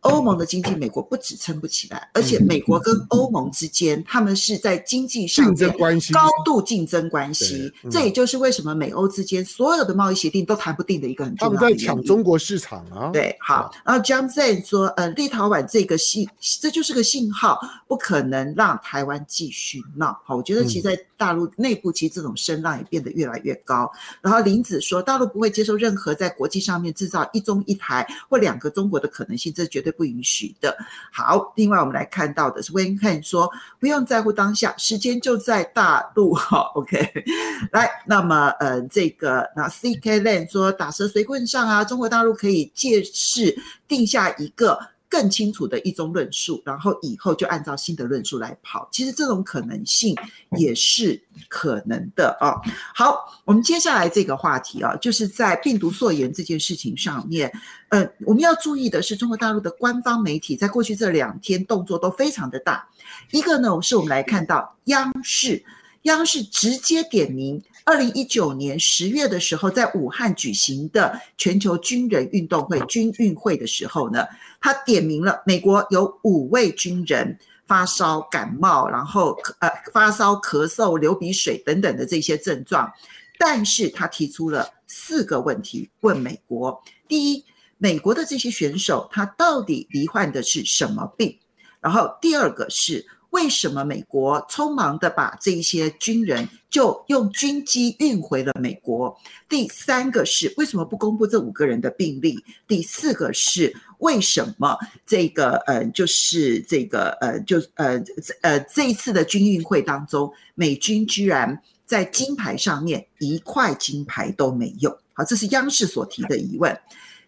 [0.00, 5.70] 欧盟的经济，美国不止撑不起来，而且美国跟欧盟之间，他们是在经济上面
[6.10, 7.70] 高度竞争关系。
[7.90, 11.58] 这也就是为什么美欧之间所有的贸易协定都谈不定的一个很重要的。
[11.58, 13.10] 他们在抢中国市场啊。
[13.12, 13.70] 对，好。
[13.84, 20.18] 然后 John Zen 说，呃，立陶宛这个信，这就是个信号，不可能让台湾继续闹。
[20.24, 23.90] 好，我觉得其实在大陆内部，其实这种声浪也变得越来越高。
[24.22, 29.89] 然后林子说，大陆不会接受任何在国际上面制造一中一台或两个中国的可能性，这绝对。
[29.92, 30.76] 不允许的。
[31.12, 36.34] 好，另外我们来看到的是 w e n h a n 说，不用在乎当下，时间就在大陆。
[36.34, 36.98] 好，OK，
[37.72, 43.56] 来，那么呃，这个那 CK Lan 说打蛇随棍上啊，中国大陆可以借势
[43.88, 44.78] 定下一个。
[45.10, 48.88] 更清楚的一种论述，然后以后就按照新的论述来跑。
[48.92, 50.16] 其实这种可能性
[50.56, 52.54] 也是可能的啊。
[52.94, 57.52] 好，我们接下来这个话题啊，就是在病毒溯源这件事情上面，
[57.88, 62.88] 呃，我们要注意的是，中国大陆的官方媒体在过去这两天动作都非常的大。
[63.32, 65.64] 一个呢，是我们来看到央视，
[66.02, 67.60] 央视直接点名。
[67.84, 74.24] 二零一九年十月的时候，在武汉举行的全球军人运动会（军运会）的时候呢，
[74.60, 82.92] 他点名了美国有五位军人发烧、感冒，然后呃发烧、咳嗽、流鼻水等等的这些症状，
[83.38, 87.44] 但是他提出了四个问题问美国：第一，
[87.78, 91.38] 美国的这些选手他到底罹患的是什么病？
[91.80, 93.06] 然后第二个是。
[93.30, 99.16] 为什么美国匆忙的把这些军人就用军机运回了美国？
[99.48, 102.44] 第三个是为什么不公布这五个人的病历？
[102.66, 108.02] 第四个是为什么这个呃，就是这个呃，就呃
[108.42, 114.90] 呃这一次的军运会当中，美军居然在金牌上面一块金牌都没有？
[115.12, 116.78] 好，这是央视所提的疑问。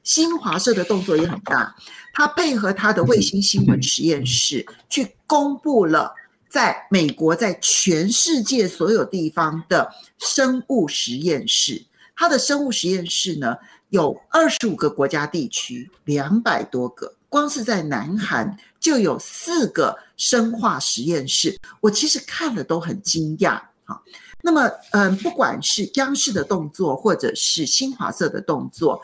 [0.02, 1.72] 新华社的动作也很大，
[2.12, 6.12] 他配合他的卫星新闻实验室去公布了
[6.48, 11.84] 在美国在全世界所有地方的生物实验室。
[12.16, 13.56] 他的生物实验室呢，
[13.92, 21.54] 有二十五个国家地区，两百多个，光是在南韩就有四个生化实验室。
[21.78, 23.60] 我其实看了都很惊讶。
[23.84, 24.02] 哈，
[24.40, 28.98] 那么嗯，不管是央视的动作，或者是新华社的动作。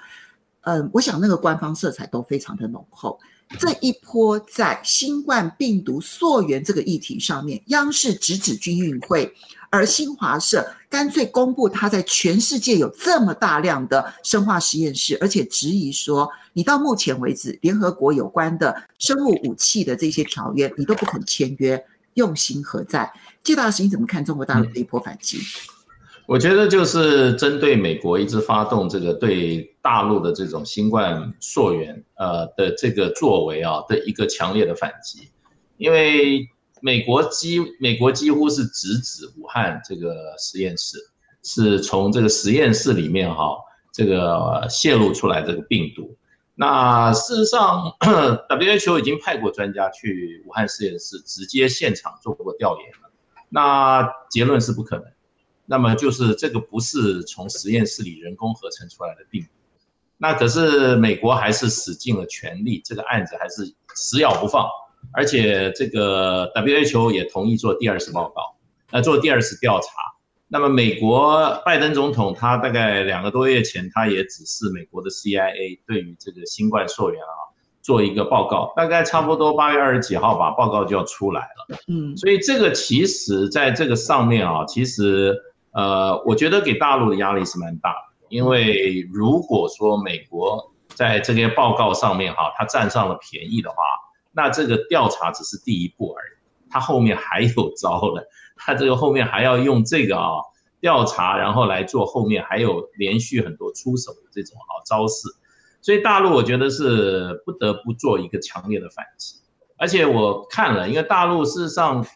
[0.62, 3.20] 嗯，我想那个官方色彩都非常的浓厚。
[3.58, 9.30] 这一波在新冠病毒溯源这个议题上面，央视直指军运会，
[9.70, 23.12] 而新华社干脆公布他在全世界有这么大量的生化实验室，而且质疑说，你到目前为止，联合国有关的生物武器的这些条约，你都不肯签约，用心何在？
[23.44, 25.38] 谢大使，你怎么看中国大陆这一波反击？
[26.26, 35.30] 我觉得就是针对美国一直发动这个对大陆的这种新冠溯源呃的这个作为啊的一个强烈的反击，
[35.78, 36.46] 因为
[36.80, 40.98] 美国几美国几乎是直指武汉这个实验室，
[41.42, 43.56] 是从这个实验室里面哈
[43.92, 46.16] 这个泄露出来这个病毒。
[46.54, 47.96] 那事实上，
[48.50, 53.10] WHO 已经派过专家去武汉实验室直接现场做过调研了，
[53.48, 55.04] 那结论是不可能。
[55.66, 59.48] 那么就是这个不是从实验室里人工合成出来的病毒，
[60.16, 64.66] 那可是美国还是使尽了全力，这个案子还是死咬不放，
[65.12, 68.56] 而且这个 WHO 也同意做第二次报告，
[68.90, 69.88] 呃，做第二次调查。
[70.48, 77.48] 那么美国拜登总统他大概两个多月前，他也指示美国的 CIA 对于这个新冠溯源啊。
[77.80, 81.78] 做一个报告，大概差不多八月二十几号吧，报告就要出来了。
[81.86, 85.34] 嗯，所以这个其实在这个上面啊，其实
[85.72, 93.76] 呃，我觉得给大陆的压力是蛮大的，因为如果说美国在这些报告上面哈，他占上了便宜的话，
[94.38, 96.30] 那这个调查只是第一步而已，
[96.70, 98.24] 他后面还有招的，
[98.54, 100.38] 他这个后面还要用这个啊
[100.80, 105.26] 调查，然后来做后面还有连续很多出手的这种啊招式。
[105.80, 109.40] 所以大陆我觉得是不得不做一个强烈的反击，
[109.76, 112.06] 而且我看了，因为大陆事实上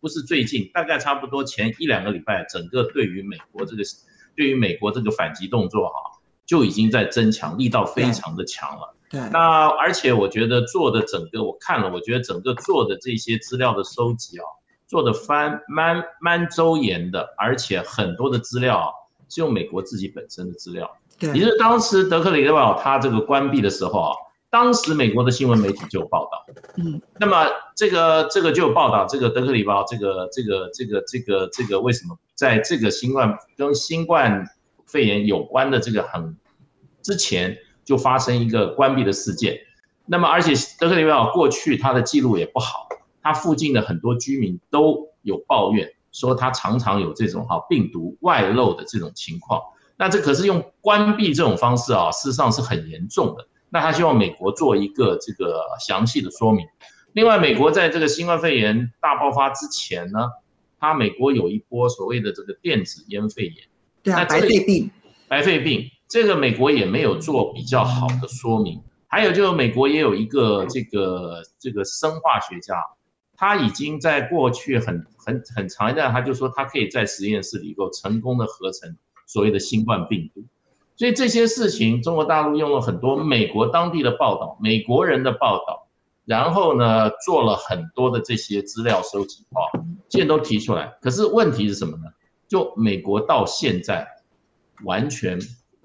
[0.00, 3.82] 不是最近，大概差不多前一两个礼拜，整个对于美国这个
[4.36, 5.94] 对于美国这个反击动作哈，
[6.46, 8.94] 就已经在增强，力道非常的强了。
[9.12, 14.44] 对，那而且我觉得做的整个我看了，我觉得整个做的这些资料的收集啊，
[14.88, 18.90] 做的翻蛮蛮周延的，而且很多的资料
[19.28, 20.90] 是用美国自己本身的资料。
[21.18, 24.16] 对也就是当时德克里克堡他这个关闭的时候啊，
[24.48, 26.46] 当时美国的新闻媒体就有报道，
[26.76, 27.46] 嗯，那么
[27.76, 34.48] 这个这个就有报道，这个德克里克堡这个这个这个这个这个为什么在这个新冠跟新冠
[34.86, 36.34] 肺炎有关的这个很
[37.02, 39.58] 之前就发生一个关闭的事件，
[40.06, 42.88] 那么而且德克里维尔过去他的记录也不好，
[43.22, 49.60] 他附近的很多居民都有抱怨说他常常有这种哈病毒外漏的这种情况。
[49.96, 53.46] 那这可是用关闭这种方式啊，事实上是很严重的。
[53.70, 56.66] 那他希望美国做一个这个详细的说明。
[57.12, 60.28] 另外，美国在这个新冠肺炎大爆发之前呢，
[60.80, 63.54] 他美国有一波所谓的这个电子烟肺炎，
[64.02, 64.90] 对啊，白肺病，
[65.28, 72.84] 白肺病，这个美国也没有做比较好的说明，还有就是美国也有一个这个这个生化学家，
[73.34, 78.94] 他已经在过去很很很长一段，他就说他可以在实验室里够成功的合成
[79.26, 80.44] 所谓的新冠病毒。
[80.96, 85.88] 所以这些事情，中国大陆用了很多美国当地的报道、美国人的报道，
[86.26, 90.92] 然后呢做了很多的这些资料收集啊，现在都提出来。
[91.00, 92.04] 可是问题是什么呢？
[92.46, 94.06] 就美国到现在
[94.84, 95.40] 完全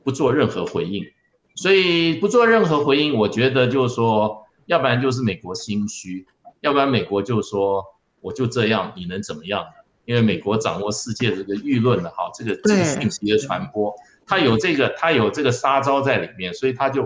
[0.07, 1.05] 不做任何回应。
[1.53, 6.25] 所以不做任何回应，我觉得就是说，要不然就是美国心虚，
[6.61, 7.83] 要不然美国就说
[8.21, 9.71] 我就这样，你能怎么样呢？
[10.05, 13.93] 因为美国掌握世界这个舆论的哈，这个这个信息的传播，
[14.25, 17.05] 它有这个它有这个杀招在里面，所以它就，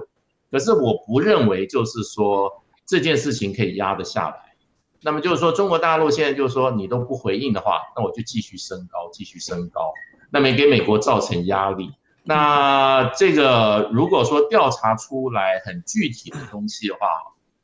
[0.52, 2.52] 可是我不认为就是说
[2.86, 4.36] 这件事情可以压得下来。
[5.02, 9.92] 那么就是说中国大陆现在就是说你都不回应的话，那我就继续升高，继续升高，
[10.30, 11.90] 那没给美国造成压力。
[12.24, 17.08] 那这个如果说调查出来很具体的东西的话，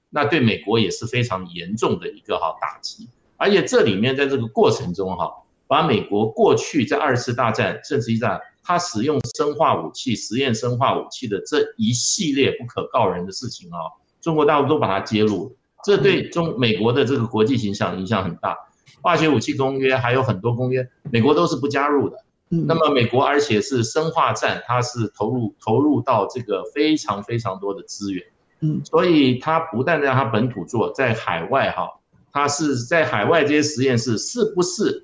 [0.10, 3.08] 那对美国也是非常严重的一个哈打击。
[3.36, 5.32] 而且这里面在这个过程中哈，
[5.68, 13.78] 把美国过去在二次大战、甚至一战，他使用生化武器、实验生化武器的这一系列不可告人的事情啊，
[14.20, 18.58] 中国大陆都把它揭露，这对中美国的这个国际形象影响很大。
[19.02, 22.18] 化学武器公约还有很多公约，美国都是不加入的。
[22.50, 28.24] 那么美国，而且是生化战，它是投入投入到这个非常非常多的资源，
[28.62, 31.90] 嗯，所以它不但在它本土做，在海外哈，
[32.32, 35.04] 它是在海外这些实验室是不是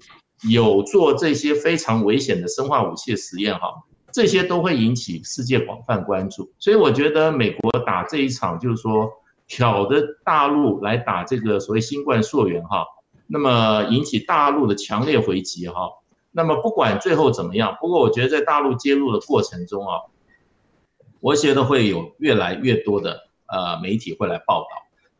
[0.50, 3.74] 有做这些非常危险的生化武器的实验哈，
[4.14, 6.50] 这些都会引起世界广泛关注。
[6.60, 9.12] 所以我觉得美国打这一场就是说
[9.48, 12.86] 挑的大陆来打这个所谓新冠溯源哈，
[13.28, 15.90] 那么引起大陆的强烈回击哈。
[16.36, 20.02] 那么不管最后怎么样，不过我觉得在大陆揭露的过程中啊，
[21.22, 24.68] 我觉得会有越来越多的呃媒体会来报道。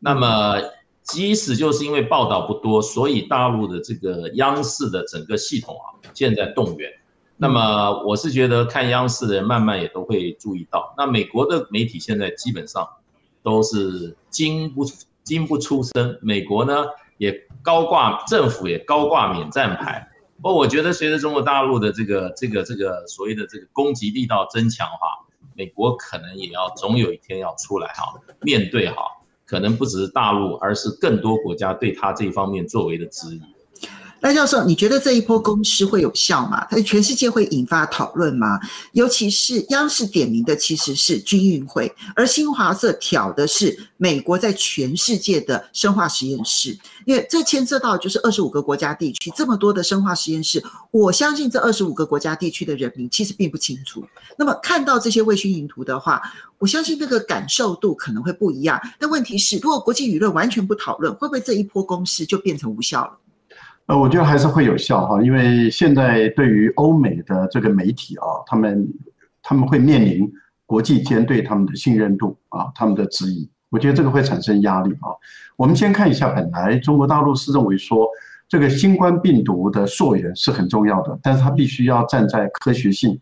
[0.00, 0.60] 那么
[1.02, 6.90] 即使就是因为报道不多，所以大陆的这个央视的整个系统啊，现在动员。
[7.36, 12.88] 那么我是觉得看央视的人慢慢也都会注意到，那美国的媒体现在基本上
[13.42, 14.84] 都是惊不
[15.22, 16.84] 惊不出声，美国呢
[17.18, 20.08] 也高挂政府也高挂免战牌。
[20.44, 25.24] 哦，我觉得随着中国大陆的这个、这个、这个所谓的这个攻击力道增强哈，
[25.56, 28.96] 美国可能也要总有一天要出来哈，面对哈，
[29.46, 33.40] 可能不只是大陆，而是更多国家对他这一方面作为的质疑。
[34.24, 36.66] 赖教授，你觉得这一波攻势会有效吗？
[36.70, 38.58] 它全世界会引发讨论吗？
[38.92, 54.02] 尤其是央视点名的其实是军运会，而新华社挑的是美国在全世界的生化实验室，因为这牵涉到就是二十五个国家地区这么多的生化实验室，我相信这二十五个国家地区的人民其实并不清楚。
[54.38, 56.22] 那么看到这些卫星云图的话，
[56.58, 58.80] 我相信那个感受度可能会不一样。
[58.98, 63.18] 但问题是，如果国际舆论完全不讨论，会不会这一波攻势就变成无效了？
[63.86, 68.88] 呃，我觉得还是会有效哈，因为现在对于欧美的这个媒体啊，他们
[69.42, 70.32] 他们会面临
[70.64, 75.12] 国际间对他们的信任度啊，他们的质疑，我觉得这个会产生压力啊。
[75.56, 78.08] 我们先看一下，本来中国大陆是认为说
[78.48, 83.20] 这个新冠病毒的溯源是很重要的，但是它必须要站在科学性，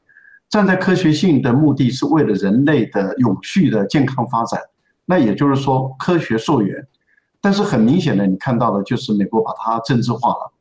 [0.48, 4.60] 站在科学性的目的是为了人类的永续的健康发展，
[5.06, 6.86] 那也就是说科学溯源。
[7.40, 10.51] 但是很明显的，你看到的就是美国把它政治化了。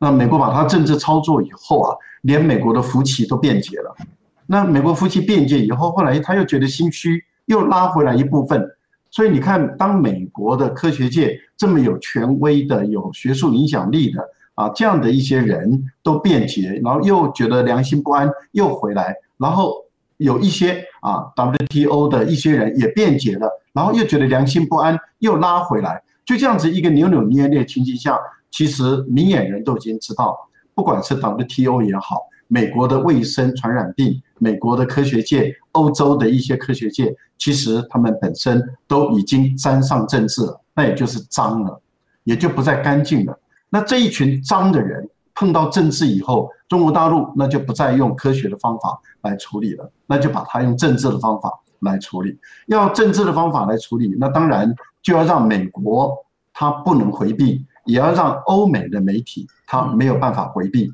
[0.00, 3.94] 那美国把它政治操作以后啊，连美国的福奇都变节了。
[4.46, 8.66] 那美国福奇变节以后，后来他又觉得心虚，又拉回来一部分。
[9.10, 14.22] 所以你看，当美国的科学界这么有权威的、有学术影响力的
[14.54, 19.84] 啊，这样的一些人都变节，然后又觉得良心不安，又回来，然后
[20.16, 26.02] 有一些啊 WTO 的一些人也变节了，然后又觉得良心不安，又拉回来。
[26.24, 28.16] 就这样子一个扭扭捏捏的情形下，
[28.50, 30.36] 其实明眼人都已经知道，
[30.74, 41.80] 不管是 WTO 也好，美国的卫生传染病，美国的科学界，欧洲的一些科学界，其实他们本身都已经沾上政治了，那也就是脏了，
[42.24, 43.38] 也就不再干净了。
[43.68, 52.38] 那这一群脏的人碰到政治以后，中国大陆那就不再用科学的方法来处理了，那就把它用政治的方法来处理。
[52.66, 54.74] 要政治的方法来处理，那当然。
[55.02, 56.14] 就要让美国
[56.52, 60.92] 他不能回避，也要让欧美的媒体他没有办法回避，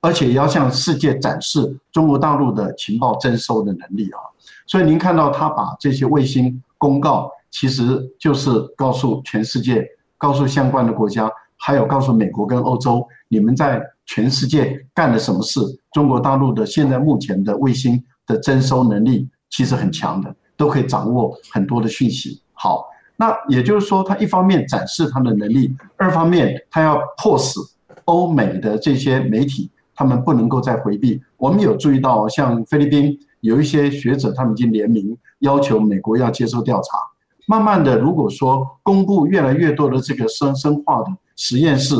[0.00, 4.20] 而且也要向世界展示中国大陆的情报征收的能力啊！
[4.66, 9.86] 所以您看到他把这些卫星公告，其实就是告诉全世界，
[10.18, 15.60] 告诉相关的国家，还有告诉美国跟欧洲，你们在全世界干了什么事？
[15.92, 22.40] 中国大陆的现在目前的卫星的征收能力其实很强的，都可以掌握很多的讯息。
[22.52, 22.84] 好，
[23.16, 27.58] 那也就是说，他一方面展示他的能力，二方面他要迫使
[28.04, 31.20] 欧美的这些媒体，他们不能够再回避。
[31.38, 36.98] 我们有注意到，像菲律宾有一些学者，他们已经联名要求美国要接受调查。
[37.46, 41.06] 慢慢的，如果说公布越来越多的这个生生化的
[41.36, 41.94] 实验室，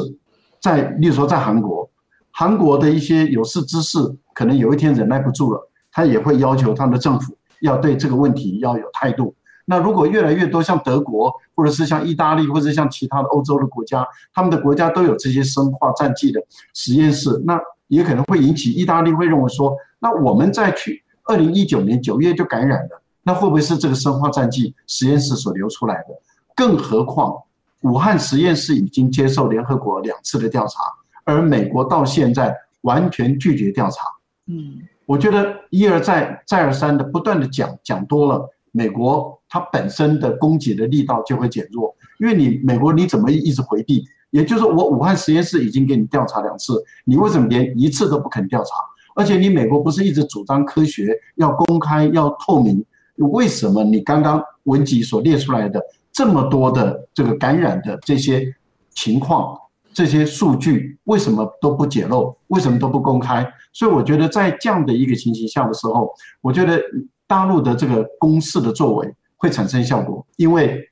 [0.60, 1.88] 在，例如说在韩国，
[2.30, 3.98] 韩国的一些有识之士，
[4.34, 9.34] 可能有一天忍耐不住了，他也会要求他们的政府要对这个问题要有态度。
[9.68, 16.40] 那如果越来越多像德国，或者是像意大利，或者像其他的欧洲的国家，他们的国家都有这些生化战剂的
[16.72, 26.14] 实验室，那也可能会引起意大利会认为说，那我们再去二零一九年九月就感染了，那会不会是这个生化战剂实验室所流出来的？
[26.54, 27.36] 更何况
[27.80, 30.80] 武汉实验室已经接受联合国两次的调查，
[31.24, 34.02] 而美国到现在完全拒绝调查。
[34.46, 38.48] 嗯，我觉得一而再再而三的不断的讲讲多了。
[38.76, 44.04] 美国它本身的供给的力道就会减弱，因为你美国你怎么一直回避？
[44.30, 48.74] 也就是，我武汉实验室已经给你调查两次，你为什么连一次都不肯调查？
[49.14, 52.84] 而且你美国不是一直主张科学要公开要透明？
[53.16, 55.80] 为什么你刚刚文集所列出来的
[56.12, 58.44] 这么多的这个感染的这些
[58.90, 59.56] 情况、
[59.94, 62.36] 这些数据，为什么都不揭露？
[62.48, 63.50] 为什么都不公开？
[63.72, 66.12] 所以我觉得在这样的一个情形下的时候，
[66.42, 66.78] 我觉得。
[67.26, 70.88] 大陆的这个攻势的作为会产生效果，因为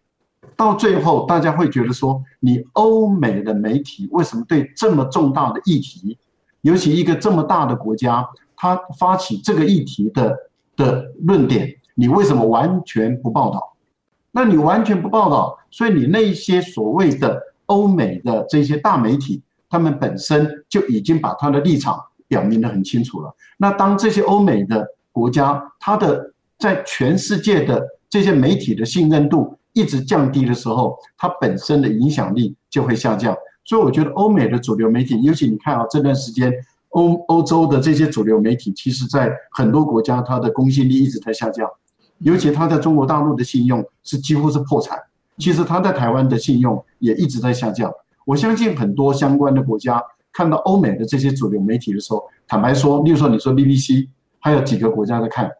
[0.56, 6.16] 到最后大家会觉得说，你欧美的媒体为什么对这么重大的议题，
[6.60, 8.26] 尤其一个这么大的国家，
[8.56, 10.36] 他发起这个议题的
[10.76, 13.74] 的论点，你为什么完全不报道？
[14.30, 23.34] 那你完全不报道，所以你那些所谓的欧美的这些大媒体，他们本身就已经把他的立场表明得很清楚了。
[23.56, 33.32] 那当这些欧美的国家它的在全世界的这些媒体的信任度一直降低的时候，它本身的影响力就会下降。
[33.64, 36.52] 所以我觉得欧美的主流媒体，尤其你看啊，这段时间
[36.88, 41.68] 欧欧洲的这些主流媒体，其实在很多国家它的公信力一直在下降。
[42.18, 44.98] 尤其它在中国大陆的信用是几乎是破产。
[45.38, 47.92] 其实它在台湾的信用也一直在下降。
[48.26, 50.02] 我相信很多相关的国家
[50.32, 54.08] 看到欧美的这些主流媒体的时候，坦白说，例如说你说 BBC。
[54.44, 55.50] 还有几个国家在看，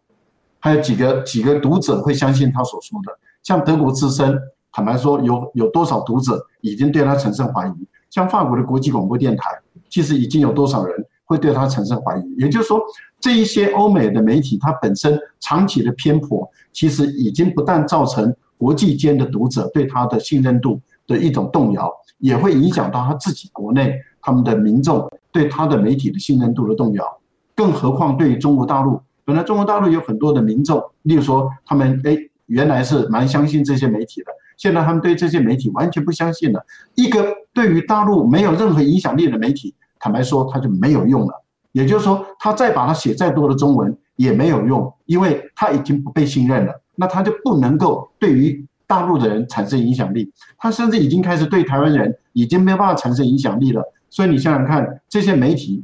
[0.59, 3.18] 还有几个几个读者会相信他所说的。
[3.43, 4.39] 像德国之声，
[4.70, 7.89] 坦白说，有有多少读者已经对他产生怀疑？
[8.11, 9.49] 像法国的国际广播电台，
[9.89, 12.35] 其实已经有多少人会对他产生怀疑？
[12.37, 12.78] 也就是说，
[13.18, 27.18] 这一些欧美的媒体，它本身长期的偏颇，其实已经不但造成国际间的读者对他的信任度的一种动摇，也会影响到他自己国内他们的民众对他的媒体的信任度的动摇。
[27.55, 34.27] 更何况对于中国大陆，本来中国大陆有很多的民众，例如说他们哎原来是蛮相信这些媒体的，
[34.57, 36.65] 现在他们对这些媒体完全不相信了。
[36.95, 41.43] 一个对于大陆没有任何影响力的媒体，坦白说他就没有用了。
[41.73, 46.81] 也就是说，他再把它写再多的中文也没有用，因为他已经不被信任了。
[46.97, 53.83] 那他就不能够对于大陆的人产生影响力，他甚至已经开始对台湾人已经没有办法产生影响力了。
[54.11, 55.83] 所以你想想看，这些媒体。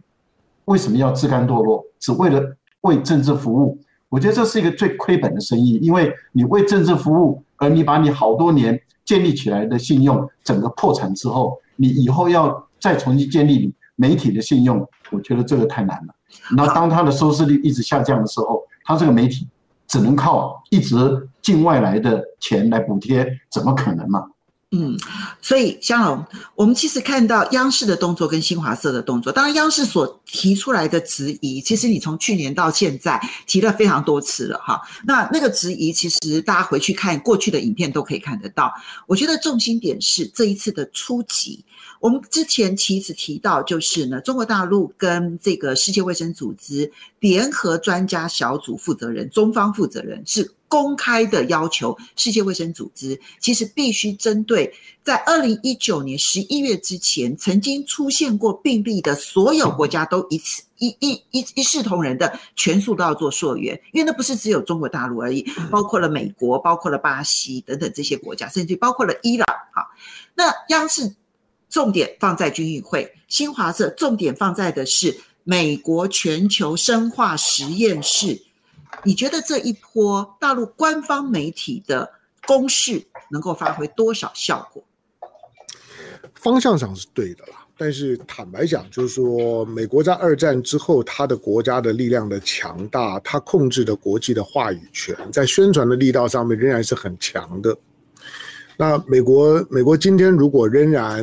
[0.70, 1.84] 为什么要自甘堕落？
[1.98, 2.40] 只为了
[2.82, 3.76] 为政治服务？
[4.08, 16.14] 我觉得这是一个最亏本的生意，因为你为政治服务，而你把你好多年建立起来的信用整个破产之后，你以后要再重新建立你媒体的信用，我觉得这个太难了。
[16.56, 19.48] 那当他的收视率一直下降的时候，他这个媒体
[19.88, 24.24] 只能靠一直境外来的钱来补贴，怎么可能嘛？
[24.72, 24.96] 嗯，
[25.42, 34.80] 所以香龙，我们其实看到央视的动作跟新华社的动作，当然央视所提出来的质疑，其实你从去年到现在提了非常多次了哈。
[35.04, 38.72] 那那个质疑，其实大家回去看过去的影片都可以看得到。
[39.08, 41.64] 我觉得重心点是这一次的出击。
[41.98, 50.48] 我们之前其实提到，就是呢，中国大陆跟这个世界卫生组织联合专家小组负责人，中方负责人是。
[50.70, 69.46] 公开的要求，世界卫生组织其实必须针对在二零一九年十一月之前曾经出现过病例的所有国家都一次一一一一视同仁的全数都要做溯源，因为那不是只有中国大陆而已，包括了美国，包括了巴西等等这些国家，甚至包括了伊朗。
[69.74, 69.82] 好，
[70.34, 71.12] 那央视
[71.68, 78.40] 重点放在军运会，新华社重点放在的是美国全球生化实验室。
[79.04, 82.10] 你觉得这一波大陆官方媒体的
[82.46, 84.82] 攻势能够发挥多少效果？
[86.34, 97.76] 方向上是对的啦，但是坦白讲，就是说，美国在二战之后，他的国家的力量的强大，他控制的国际的话语权，在宣传的力道上面仍然是很强的。
[98.76, 101.18] 那美国，美国今天如果仍然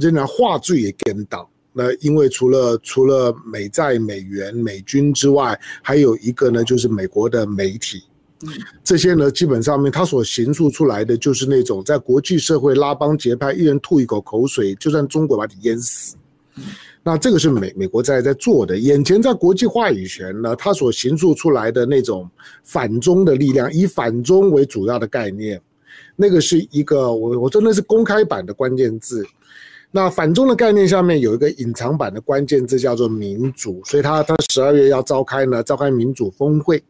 [0.00, 1.48] 仍然话剧也跟到，
[1.78, 8.02] 那因为除了除了美债、美元、美军之外，还有一个呢，就是美国的媒体，
[8.82, 16.16] 这些呢，基本上面他所形塑出来的就是那种在国际社会拉帮结派，一人吐一口口水，就算中国把你淹死。
[17.04, 22.28] 那这个是美美国在在做的，眼前在国际话语权呢，他所形塑出来的那种
[22.64, 25.62] 反中的力量，以反中为主要的概念。
[26.16, 29.24] 那个是一个我我真的是公开版的关键字，
[29.90, 36.82] 那反中的概念下面有一个隐藏版的关键字叫做民主，所以他他十二月要召开呢，召开民主峰会，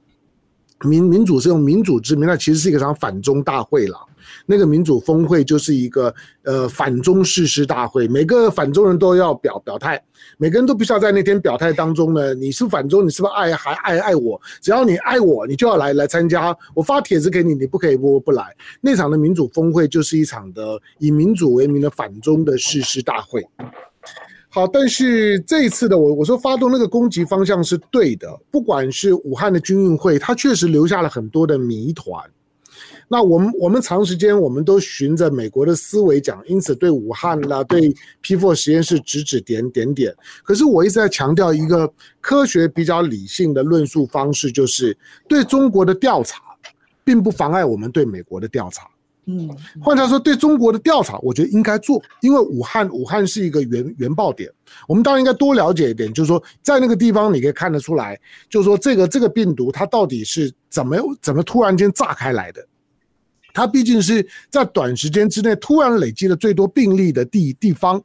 [0.85, 3.99] 民民主是用民主之名，那其实是一个场反中大会了。
[4.45, 10.03] 那个民主峰会就是一个呃反中誓师大会，每个反中人都要表表态，
[10.37, 14.39] 每个人都必须要在那天表态当中呢，你是反中，你是不是爱还爱爱我？
[14.61, 16.55] 只要你爱我，你就要来来参加。
[16.75, 18.55] 我发帖子给你，你不可以不不来。
[18.81, 23.47] 那场的民主峰会就是一场的以民主为名的反中的誓师大会。
[24.51, 32.23] 好，但是这一次的我我说发动那个攻击方向是对的，不管是武汉的军运会，它确实留下了很多的谜团。
[33.11, 40.15] 那我们我们长时间我们都循着美国的思维讲，因此对武汉啦，对 P4 实验室指指点点点。
[40.43, 41.91] 可是我一直在强调一个
[42.21, 44.97] 科学比较理性的论述方式，就是
[45.29, 46.43] 对中国的调查，
[47.05, 48.89] 并不妨碍我们对美国的调查。
[49.31, 49.47] 嗯，
[49.79, 54.51] 换句话说，对中国的调查，我觉得应该做，因为武汉武汉是一个原原爆点，
[54.89, 58.19] 我们当然应该多了解一点，就是说在那个地方你可以看得出来，
[58.49, 62.67] 就是说这个这个病毒它到底是怎么怎么突然间炸开来的。
[63.53, 68.03] 它毕竟是在短时间之内突然累积了最多病例的地地方。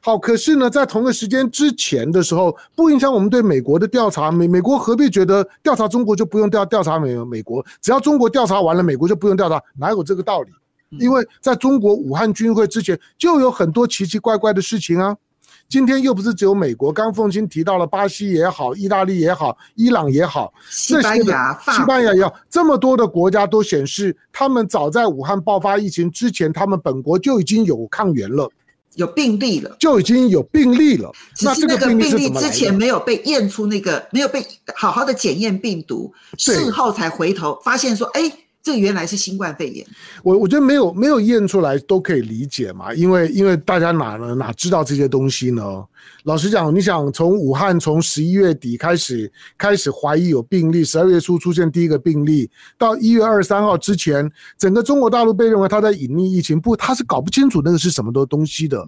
[0.00, 4.30] 好，可是呢，在同个时间之前的时候，不影响我们对美国的调查。
[4.30, 7.64] 美美国何必觉得调查中国就不用调调查美美国？
[7.80, 10.50] 只要中国调查完了，美国就不用调查，哪有这个道理？
[10.98, 15.16] 因为在中国武汉军会之前，就有很多奇奇怪怪的事情啊。
[15.66, 28.48] 今天又不是只有美国，刚凤清提到了巴西也好，意大利也好，伊朗也好，西班牙、西班牙也好，这么多的国家都显示，他们早在武汉爆发疫情之前，他们本国就已经有抗原了，
[28.96, 31.10] 有病例了，就已经有病例了。
[31.34, 38.32] 只是那个病例之前没有被验出那个，没有被好好的检验病毒，事后才回头发现说，哎。
[38.64, 39.86] 这原来是新冠肺炎，
[40.22, 45.62] 我我觉得没有没有验出来都可以理解嘛，因为因为大家哪呢哪知道这些东西呢？
[46.22, 58.82] 老实讲，你想从武汉从十一月底开始开始怀疑有病例，十二月初出现第一个病例，到一月二十三号之前，整个中国大陆被认为他在隐匿疫情，不，他是搞不清楚那个是什么的东西的。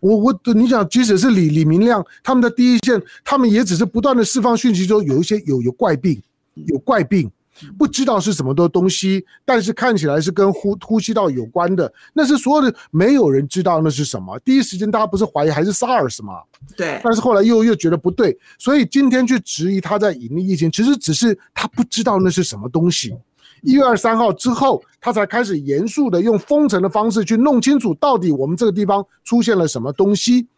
[0.00, 6.20] 我我你想，即使是李李明亮他们的第一线，他们也只是不断的释放讯息，说有一些有有怪病，
[6.66, 7.30] 有怪病。
[7.78, 14.38] 不知道是什么的东西，但是看起来是跟呼呼吸道有关的，那是所有的没有人知道那是什么。
[14.40, 16.40] 第一时间大家不是怀疑还是 SARS 吗？
[16.76, 17.00] 对。
[17.04, 23.14] 但是后来又又觉得不对，所以今天去质疑他在隐匿疫情，其实只是他不知道那是什么东西。
[23.62, 30.48] 一月二十三号之后，他才开始严肃的用封城的方式去弄清楚到底我们这个地方出现了什么东西。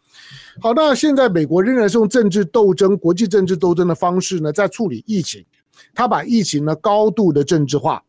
[0.59, 5.45] 好，那现在美国仍然是用政治斗争、国际政治斗争的方式呢，在处理疫情。
[5.93, 8.01] 他把疫情呢高度的政治化。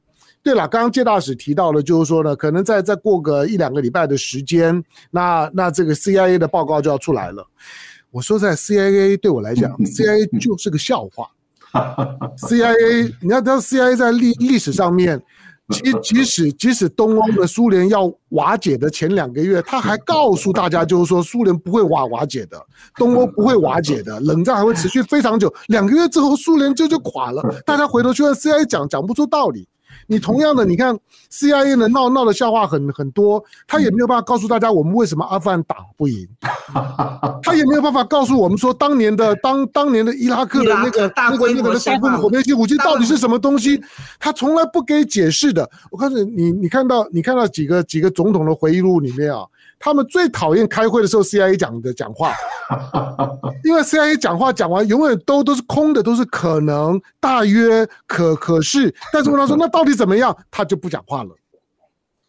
[0.42, 7.44] 对了，刚刚介大使提到了，就是说呢，可能再再过个一两个礼拜的时间，那那这个 CIA 的报告就要出来了。
[8.12, 11.28] 我说在 CIA 对我来讲， CIA 就是个笑话。
[12.38, 15.20] CIA，你要知道 CIA 在历历史上面。
[15.68, 22.56] 即即使即使东欧的苏联要瓦解的前两个月，他还告诉大家，就是说苏联不会瓦瓦解的，
[22.96, 25.52] 东欧不会瓦解的，冷战还会持续非常久。
[25.66, 27.42] 两个月之后，苏联就就垮了。
[27.66, 29.68] 大家回头去问 CIA 讲讲不出道理。
[30.06, 30.96] 你同样的，你看
[31.30, 36.26] CIA 的闹闹的笑话很很多，他也没有办法告诉大家我们为什么阿富汗打不赢，
[37.42, 43.80] 他也没有办法告诉我们说当年的当当年的伊拉克的那个那个那个的大规模火箭性武器到底是什么东西，
[44.18, 45.68] 他从来不给解释的。
[45.90, 49.44] 我告诉你，你你看到你看到几个几个总统的回忆录里面啊。
[49.78, 52.32] 他们最讨厌开会的时候，CIA 讲的讲话，
[53.64, 61.30] 因为 CIA 讲话讲完永远都都是空的，都是可能、大约、可可是，但是问他说 那到底怎么样，他就不讲话了。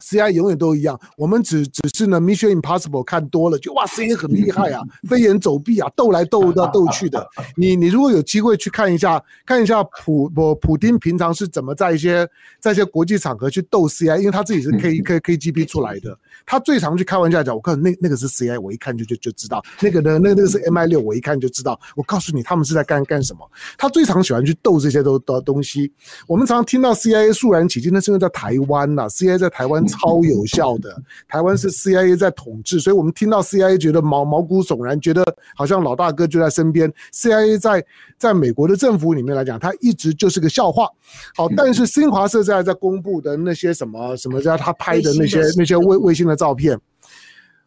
[0.08, 7.28] CIA 永远都一样，我们只只是呢，Mission Impossible 看多了，就哇，CIA 很厉害啊， 飞檐走壁啊，斗来斗到斗去的。
[7.58, 12.26] 你你如果有机会去看一下，看一下普普普丁平常是怎么在一些
[12.60, 23.40] 在一些国际场合去斗 CIA，因为他自己是 K K KGB 出来的，他最常去开玩笑讲，我告诉你那那个是 CIA，我一看就就就知道，那个呢那那个是 MI 六，我一看就知道，我告诉你他们是在干干什么。
[23.78, 25.92] 他最常喜欢去斗这些都的东西。
[26.28, 29.84] 我们常常听到 CIA 肃然起敬，那是因为在台湾呐，CIA 在台湾。
[30.00, 31.02] 超有效的。
[31.28, 35.26] 台湾是 CIA 在统治，所以我们听到 CIA 觉得毛毛骨悚然，觉得
[35.56, 36.92] 好像老大哥就在身边。
[37.14, 37.86] CIA 在
[38.18, 40.90] 在美国的政府里面来讲，它一直就是个笑话。
[41.36, 46.80] 好，但是新华社在在公布的那些什么什么叫他拍的那些那些卫卫星的照片，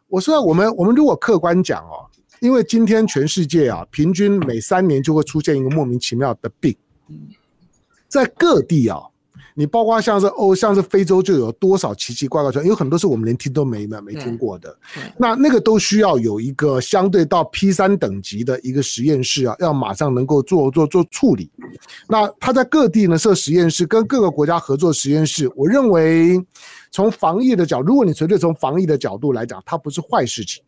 [0.07, 2.05] 我说我们我们如果客观讲哦，
[2.39, 6.75] 因为今天全世界啊，平均每三年就会出现一个莫名其妙的病，
[8.07, 8.99] 在各地啊。
[9.53, 14.75] 你包括像是欧，像是非洲，就有多少奇奇怪怪的，有很多是我们连听都没没没听过的。
[15.17, 21.49] 那那个都需要有一个相对到 P 三等级的一个实验室啊，要马上能够做做做处理。
[22.07, 25.51] 那他在各地呢设实验室，跟各个国家合作实验室。
[25.55, 26.43] 我认为
[26.91, 30.63] 从防疫的角，如果你纯粹从防疫的角度来讲，它不是坏事情。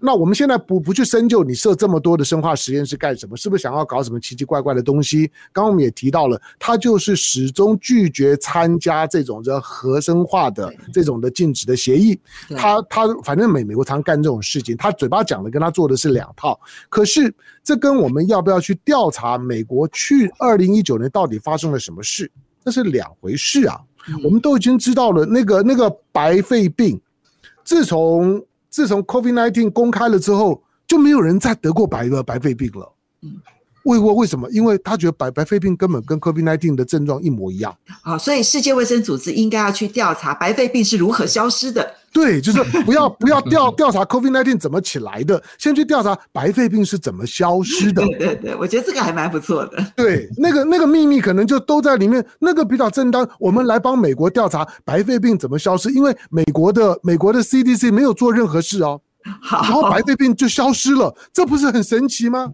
[0.00, 3.36] 那我们现在不不去深究你设这么多的生化实验室干什么？
[3.36, 5.26] 是不是想要搞什么奇奇怪怪的东西？
[5.52, 12.18] 刚刚我们也提到了，他就是始终拒绝参加这种的核生化的这种的禁止的协议。
[12.56, 16.58] 他他反正美美国常干这种事情，他嘴巴讲的跟他做的是两套。
[16.88, 22.30] 可是这跟我们要不要去调查美国去二零一九年到底发生了什么事，
[22.62, 23.80] 那是两回事啊。
[24.22, 27.00] 我们都已经知道了，那个那个白肺病，
[27.64, 28.44] 自从
[28.74, 32.92] 自从 COVID-19 公开了之后，就没有人再得过白的白肺病了。
[33.22, 33.40] 嗯，
[33.84, 34.48] 为为为什么？
[34.50, 37.74] 因为他觉得白白肺病根本跟 COVID-19 的症状一模一样。
[38.02, 41.94] 好，所以世界卫生组织应该要去调查白肺病是如何消失的。
[42.12, 48.02] 对，就是 不要不要调调查 COVID-19 怎么起来的，先去调查白肺病是怎么消失的。
[48.06, 49.84] 对对对，我觉得这个还蛮不错的。
[49.96, 53.28] 对，那个那个秘密可能就都在里面，那个比较正当。
[53.38, 59.00] 我们来帮美国调查白肺病怎么消失，因为美国的美国的 CDC 没有做任何事哦。
[59.40, 62.50] 好，然后白肺病就消失了，这不是很神奇吗？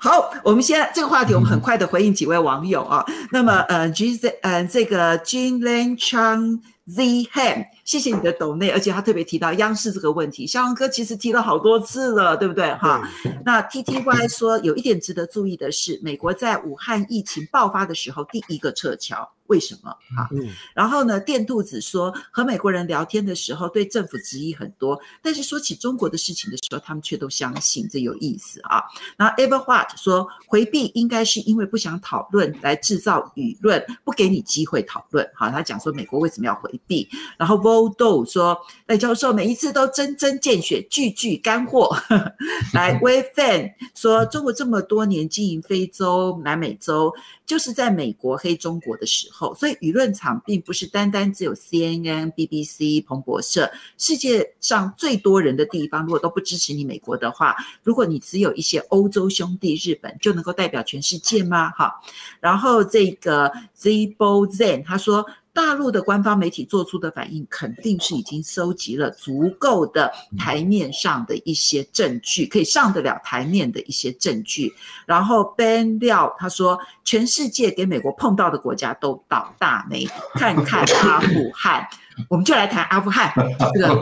[0.00, 3.04] 好，我们现在这个话题，我们很快的回应几位网友啊。
[3.32, 7.02] 那么，呃，G Z，呃，这个 Jin Len Chang Z
[7.32, 7.64] Ham。
[7.84, 12.74] 谢谢你的抖内，而且他特别提到央视这个问题，孝玮哥其实提了好多次了，对不对？
[12.76, 13.06] 哈，
[13.44, 19.30] 那 T T Y 说有一点值得注意的是，美国在武汉疫情爆发的时候第一个撤侨。
[19.46, 20.28] 为什么啊？
[20.74, 21.20] 然后呢？
[21.20, 28.82] 电兔子说和美国人聊天的时候，对政府质疑很多，但是说起中国的事情的时候，他们却都相信，这有意思啊。
[29.16, 35.28] 然后 Everhart 说回避应该是因为不想讨论，来制造舆论，不给你机会讨论。
[35.34, 37.08] 好，他讲说美国为什么要回避？
[37.36, 41.94] 然后 Voldo 说赖教授每一次都针针见血，句句干货。
[42.72, 47.14] 来 Wayfan 说中国这么多年经营非洲、南美洲。
[47.46, 61.70] 就是在美国黑中国的时候，所以舆论场并不是单单只有 CNN、BBC、彭博社，世界上最多人的地方，如果都不支持你美国的话，如果你只有一些欧洲兄弟、日本，就能够代表全世界吗？
[61.70, 62.00] 哈，
[62.40, 65.26] 然后这个 Zibo Zen 他说。
[65.54, 74.74] 大陆的官方媒体做出的反应，肯定是已经收集了足够的台面上的一些证据，可以上得了台面的一些证据。
[75.06, 81.86] 然后 Ben 廖他说，全世界给美国碰到的国家都倒大霉，看看阿富汗，
[82.28, 83.32] 我们就来谈阿富汗。
[83.72, 83.94] 这个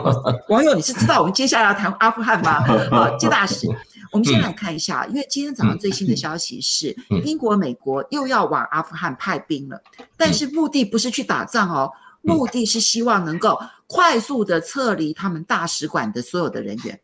[0.49, 2.63] 网友，你是知道我们接下来要谈阿富汗吗？
[2.91, 3.67] 啊，接大使。
[4.13, 6.95] 我们先来看一下，因为今天早上最新的消息是，
[7.25, 9.81] 英国、美国又要往阿富汗派兵了，
[10.15, 11.91] 但是目的不是去打仗哦，
[12.21, 16.99] 目的是希望能够快速的撤离他们大使馆的所有的人员。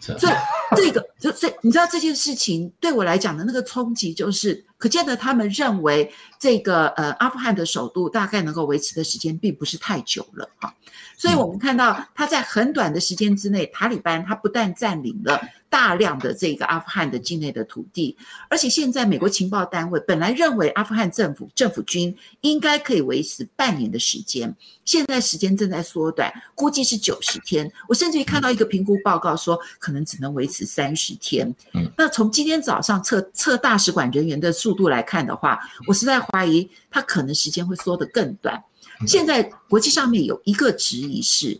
[0.00, 0.32] 所以
[0.76, 10.74] 这个，就所以你知道这件事情对我来讲的那个冲击，就是可见得他们认为这个呃阿富汗的首都大概能够维持的时间并不是太久了哈。
[11.16, 15.40] 所以我们看到他在很短的时间之内，塔利班他不但占领了。
[15.70, 18.16] 大量的这个阿富汗的境内的土地，
[18.48, 24.52] 而且现在美国情报单位本来认为阿富汗政府政府军应该可以维持半年的时间，
[24.84, 27.70] 现在时间正在缩短，估计是九十天。
[27.86, 31.54] 我甚至于看到一个评估报告说，可能只能维持三十天。
[31.96, 35.58] 那从今天早上测测大使馆人员的速度来看的话，
[35.88, 38.62] 我实在怀疑他可能时间会缩得更短。
[39.04, 41.58] 现在国际上面有一个质疑是，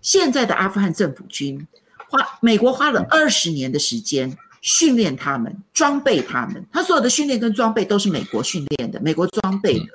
[0.00, 1.66] 现在的阿富汗政府军。
[2.08, 9.86] 花美国花了二十年的时间训练他们、装备他们，他所有的训练跟装备都是美国训练的、美国装备的，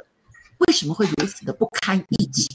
[0.57, 2.49] 为什么会如此的不堪一击？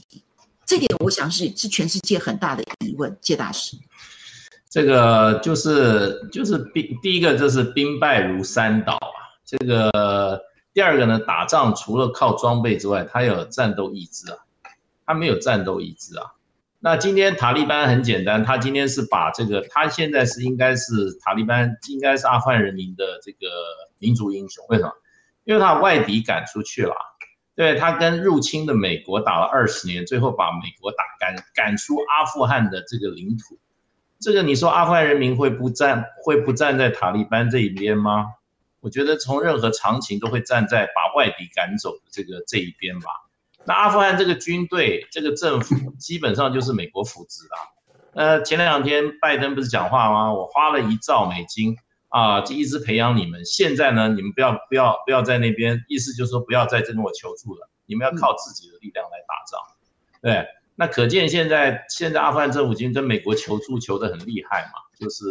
[0.63, 3.17] 这点我想是是全世界很大的疑问。
[3.21, 3.77] 谢大师，
[4.69, 9.22] 这个就是就是兵，第一个就是兵败如山倒啊。
[9.55, 10.41] 这个
[10.73, 14.39] 第二个呢，打仗除了靠装备之外，他有战斗意志啊，
[15.05, 16.33] 他没有战斗意志啊。
[16.79, 23.47] 那今天塔利班很简单，他今天是把这个，他现在是应该是塔利班，应该是阿富汗人民的这个
[23.99, 24.65] 民族英雄。
[24.69, 24.91] 为什么？
[25.43, 26.95] 因为他外敌赶出去了，
[27.55, 33.59] 对，他跟入侵的美国打了二十年，最后把美国打赶赶出阿富汗的这个领土。
[34.19, 38.31] 这个你说阿富汗人民会不站会不站在塔利班这一边吗？
[38.83, 43.09] 我觉得从任何常情都会站在把外敌赶走的这个这一边吧。
[43.65, 47.55] 那阿富汗这个军队这个政府 基本上就是美国扶植的。
[48.15, 50.33] 呃，前两天拜登不是讲话吗？
[50.33, 51.77] 我花了一兆美金
[52.09, 53.45] 啊，就一直培养你们。
[53.45, 59.61] 现在呢，你们不要不要不要在那边，意思就是说不要再跟我求助了，你们要靠自己的力量来打仗。
[60.21, 65.23] 对，那可见现在现在阿富汗政府已经跟美国求助求得很厉害嘛，就是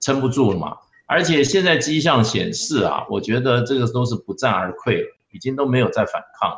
[0.00, 0.76] 撑不住了嘛。
[1.08, 6.52] 而且现在迹象显示啊，我觉得这个都是不战而溃了，已经都没有再反抗。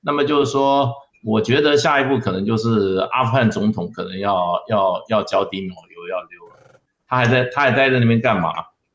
[0.00, 0.92] 那么就是说，
[1.24, 6.80] 我觉得下一步可能就是阿富汗总统可能要要要交底抹油要溜了。
[7.06, 8.52] 他还在他还待在那边干嘛？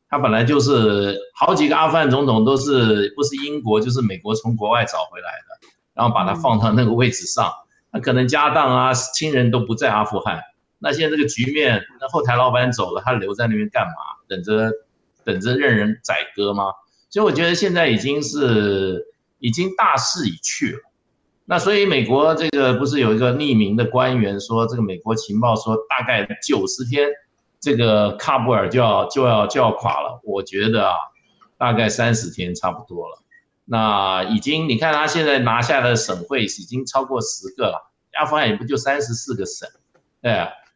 [0.10, 7.50] 他本来就是好几个阿富汗总统都是不是英国就是美国从国外找回来的，然后把他放到那个位置上。
[7.92, 10.42] 那可能家当啊亲人都不在阿富汗。
[10.78, 13.94] 那现在这个局面，那后台老板走了，他留在那边干嘛？
[14.28, 14.70] 等着。
[15.32, 16.64] 等着任人宰割吗？
[17.12, 19.06] 所以我觉得现在已经是
[19.38, 20.80] 已经大势已去了。
[21.46, 27.08] 那所以美国这个不是有一个匿名的官员说，这个美国情报说大概九十天，
[27.60, 30.20] 这个喀布尔就要就要就要垮了。
[30.24, 30.96] 我觉得啊，
[31.60, 33.20] 大概三十天差不多了。
[33.66, 39.70] 那已经你看他现在拿下的省会已经超过十个了，阿富汗也不就三十四个省，
[40.24, 40.32] 对，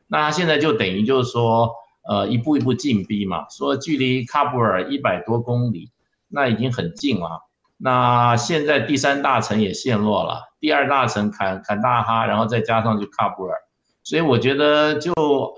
[0.07, 1.71] 那他现在就等于就是说。
[2.05, 5.89] 呃，一步一步进逼嘛，说距离喀布尔一百多公里，
[6.27, 7.47] 那已经很近了。
[7.77, 13.55] 那现在第三大城也陷落了，第二大城坎坎大哈，然后再加上就喀布尔，
[14.03, 15.13] 所以我觉得就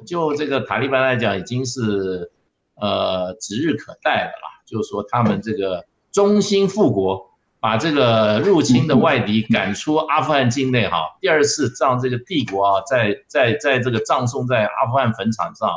[0.05, 2.31] 就这个塔利班来讲，已经是
[2.75, 4.63] 呃指日可待的了。
[4.67, 7.27] 就是说他们这个忠心复国，
[7.59, 15.69] 把这个入侵的外敌赶出阿富汗境内哈，第二次让这个帝国啊，在在在这个葬送在阿富汗坟场上。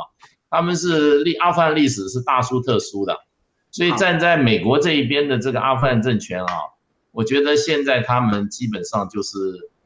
[0.49, 3.15] 他们是历阿富汗历史是大输特输的，
[3.71, 6.53] 所以站在美国这一边的这个阿富汗政权啊，
[7.11, 9.37] 我觉得现在他们基本上就是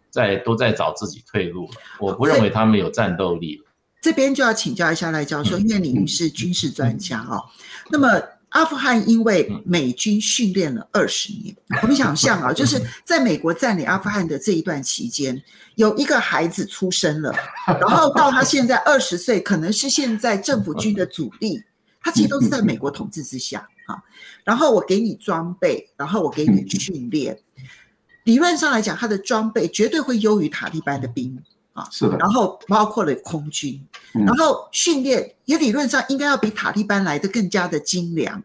[0.09, 1.73] 在都在找自己退路了。
[1.99, 3.61] 我不认为他们有战斗力。
[4.01, 7.41] 这边就要请教一下赖教授，因为您是军事专家啊。
[7.89, 8.07] 那么。
[8.53, 15.39] 阿富汗因为美军训练了二十年，我们想象啊， 就是在美国占领阿富汗的这一段期间，
[15.75, 17.33] 有一个孩子出生了，
[17.67, 21.63] 然后到他现在二十岁，可能是现在政府军的主力，
[21.99, 23.97] 他其实都是在美国统治之下啊。
[24.43, 27.35] 然后我给你装备，然后我给你训练，
[28.23, 31.37] 理论上来讲，他的装备绝对会优于塔利班的兵。
[31.73, 38.41] 啊，是的，然后包括了空军，然后训练也理论上应该要比塔利班来的更加的精良。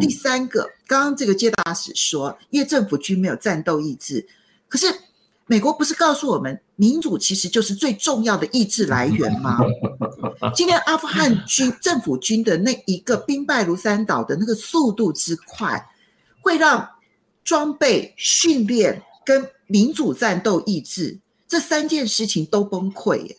[0.00, 4.26] 第三个，刚刚这个接大使说，因为政府军没有战斗意志，
[4.68, 4.86] 可是
[5.46, 9.58] 美国不是告诉我们，民主其实就是最重要的意志来源吗？
[10.54, 15.88] 今天阿富汗军政府军的那一个兵败如山倒的那个速度之快，
[16.42, 16.86] 会让
[17.44, 21.16] 装备训练跟民主战斗意志。
[21.48, 23.36] 这三件事情都崩溃耶，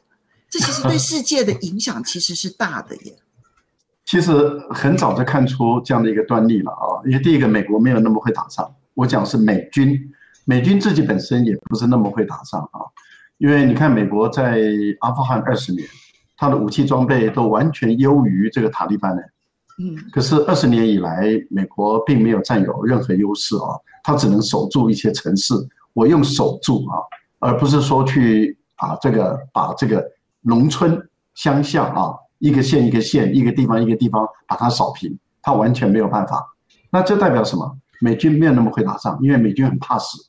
[0.50, 3.16] 这其实对世界的影响其实是大的耶。
[4.06, 4.32] 其实
[4.70, 10.00] 很早就看出这样的一个端倪了啊，因为第一个美国没有那么会打仗，我讲是美军，
[10.46, 12.80] 美军自己本身也不是那么会打仗啊。
[13.38, 14.62] 因为你看美国在
[15.02, 15.86] 阿富汗二十年，
[16.38, 19.22] 他的武器装备都完全优于这个塔利班的，
[19.84, 25.54] 嗯，可是二十年以来，美国并没有占有任何优势啊，他只能守住一些城市，
[25.92, 26.96] 我用守住啊。
[27.40, 30.04] 而不是说去啊，这个把这个
[30.42, 31.00] 农村
[31.36, 36.46] 乡下啊，一个县一个县，一个地方一个地方把它扫平，他完全没有办法。
[36.90, 37.78] 那这代表什么？
[38.00, 40.20] 美军没有那么会打仗，因为美军很怕死，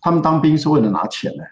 [0.00, 1.44] 他们当兵是为了拿钱的，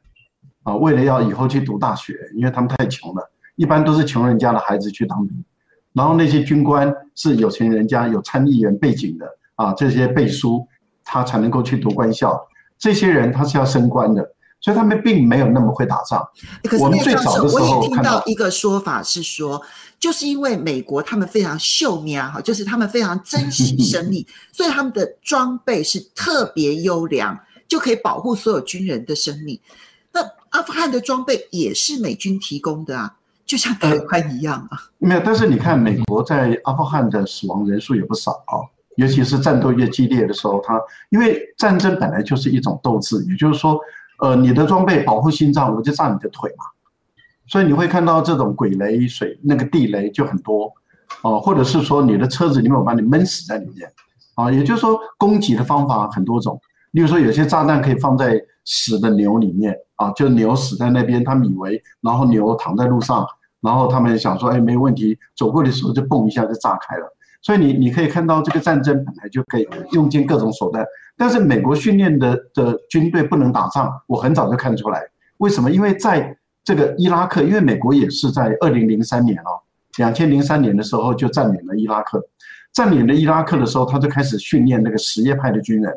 [0.63, 5.45] 啊，为了要以后去读大学，因为他们太穷了，一般都是穷人家的孩子去当兵，
[5.93, 10.65] 然后那些军官是有钱人家有参议员背景的啊，这些背书
[11.05, 12.41] 他才能够去读官校，
[12.79, 14.33] 这些人他是要升官的。
[14.67, 16.21] 所以他们并没有那么会打仗。
[16.65, 19.63] 可是我们最早的时候，我也听到一个说法是说，
[20.01, 27.39] 就是因为美国他们非常秀苗哈，就是他们非常珍惜 生命，所以他们的装备是特别优良，
[27.69, 29.61] 就可以保护所有军人的生命。
[30.11, 33.15] 那阿富汗的装备也是美军提供的啊，
[33.47, 34.91] 就像台湾一样啊。
[34.99, 38.59] 没有，但是你看，美国在阿富汗的死亡人数也不少啊，
[38.97, 43.79] 尤其是战斗越激烈的时候，他因为战争本来就是一种斗志，也就是说。
[44.19, 46.65] 呃，你的装备保护心脏，我就炸你的腿嘛。
[47.47, 50.73] 所以你会看到这种鬼雷水那个地雷就很多，
[51.23, 53.89] 哦、或者是说你的车子里面我把你闷死在里面，
[54.35, 56.61] 啊、也就是说攻击的方法很多种。
[56.93, 63.27] 例如说，有些炸弹可以放在死的牛里面啊，就牛死在那边，他们以为，然后牛躺在路上，
[63.61, 67.16] 然后他们想说，哎，没问题，走过的时候就蹦一下就炸开了。
[67.43, 70.85] 所以你你可以看到，这个战争本来就可以用尽各种手段，
[71.17, 75.01] 但是美国训练的的军队不能打仗，我很早就看出来。
[75.37, 75.71] 为什么？
[75.71, 79.63] 因为在这个伊拉克，因为美国也是在二零零三年哦，
[79.99, 82.21] 两千零三年的时候就占领了伊拉克，
[82.73, 85.95] 占领了伊拉克的时候，他就开始训练那个什叶派的军人，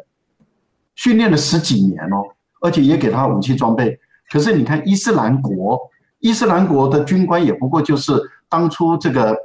[0.94, 2.22] 训练了十几年哦，
[2.62, 3.98] 而且也给他武器装备。
[4.30, 5.80] 可是你看伊斯兰国，
[6.20, 8.14] 伊斯兰国的军官也不过就是
[8.48, 9.36] 当初这个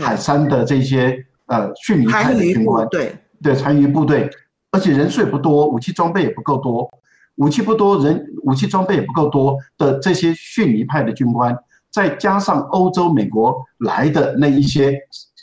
[0.00, 1.24] 海山的这些。
[1.48, 4.30] 呃，逊尼派的军官，对对，残余部队，
[4.70, 6.88] 而且人数也不多，武器装备也不够多，
[7.36, 11.56] 武器不多，人武器装备也不够多的这些逊尼派的军官，
[11.90, 14.94] 再加上欧洲、美国来的那一些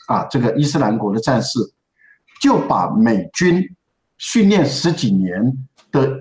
[0.08, 1.60] 啊，这个伊斯兰国的战士，
[2.40, 3.68] 就把美军
[4.18, 5.52] 训练十几年
[5.92, 6.20] 的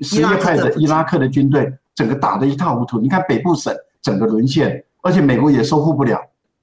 [0.00, 2.98] 什叶派的伊拉克的军队整个打得一塌糊涂。
[2.98, 6.18] 你看北部省整个沦陷，而且美国也收复不了。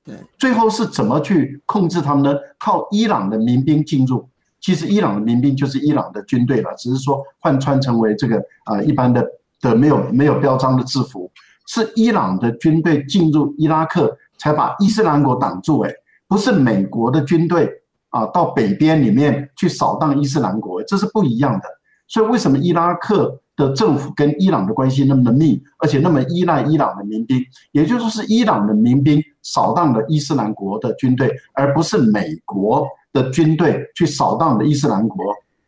[0.05, 2.37] 对，最后是怎么去控制他们呢？
[2.59, 4.27] 靠伊朗的民兵进入，
[4.59, 9.25] 其实伊朗的民兵就是伊朗的军队了，只是说换穿成为这个啊一般的
[9.61, 11.31] 的没有没有标章的制服，
[11.67, 15.91] 是伊朗的军队进入伊拉克才把伊斯兰国挡住，哎，
[16.27, 17.71] 不是美国的军队
[18.09, 21.63] 啊到北边里面去扫荡伊斯兰国，这是不一样的。
[22.07, 23.39] 所以为什么伊拉克？
[23.55, 27.39] 的政府跟伊朗的关系那么的密，而且那么依赖伊朗的民兵，
[27.71, 35.23] 也就是说是伊朗的民兵扫荡了伊斯兰国的军队，而不是美国的军队去扫荡的伊斯兰国。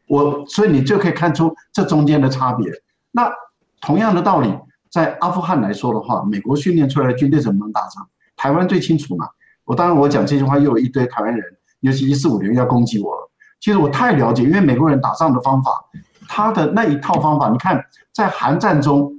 [0.07, 2.71] 我所以你就可以看出这中间的差别。
[3.11, 3.30] 那
[3.82, 4.51] 同样的道理，
[4.89, 8.07] 在阿富汗来说的话，美国训练出来的军队怎么能打仗？
[8.36, 9.28] 台湾最清楚嘛。
[9.63, 11.43] 我当然我讲这句话，又有一堆台湾人，
[11.82, 13.32] 尤其一四五零要攻击我了。
[13.59, 15.71] 其实我太了解，因为美国人打仗的方法。
[16.28, 19.11] 他的那一套方法，你看，在韩战中，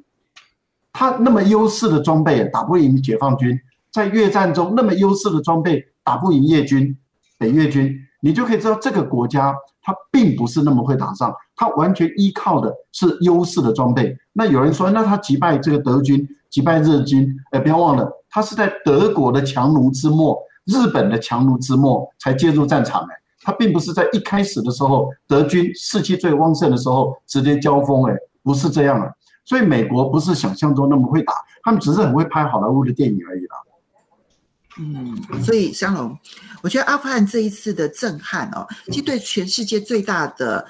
[0.93, 3.57] 他那么优势的装备打不赢解放军；
[3.97, 6.97] 在越战中，那么优势的装备打不赢越军、
[7.39, 14.17] 北越军，你就可以知道这个国家他并不是那么会打仗，他完全依靠的是优势的装备。
[14.33, 23.09] 那有人说，那他击败这个德军、击败日军，哎，不要忘了，他是在德国的强弩之末、日本的强弩之末才介入战场的。
[23.43, 29.11] 他并不是在一开始的时候，德军士气最旺盛的时候直接交锋，哎，不是这样的。
[29.45, 31.33] 所以美国不是想象中那么会打，
[31.63, 33.57] 他们只是很会拍好莱坞的电影而已啦。
[34.79, 36.19] 嗯，所以香龙，
[36.63, 40.67] 我觉得阿富汗这一次的震撼哦，其实对全世界最大的。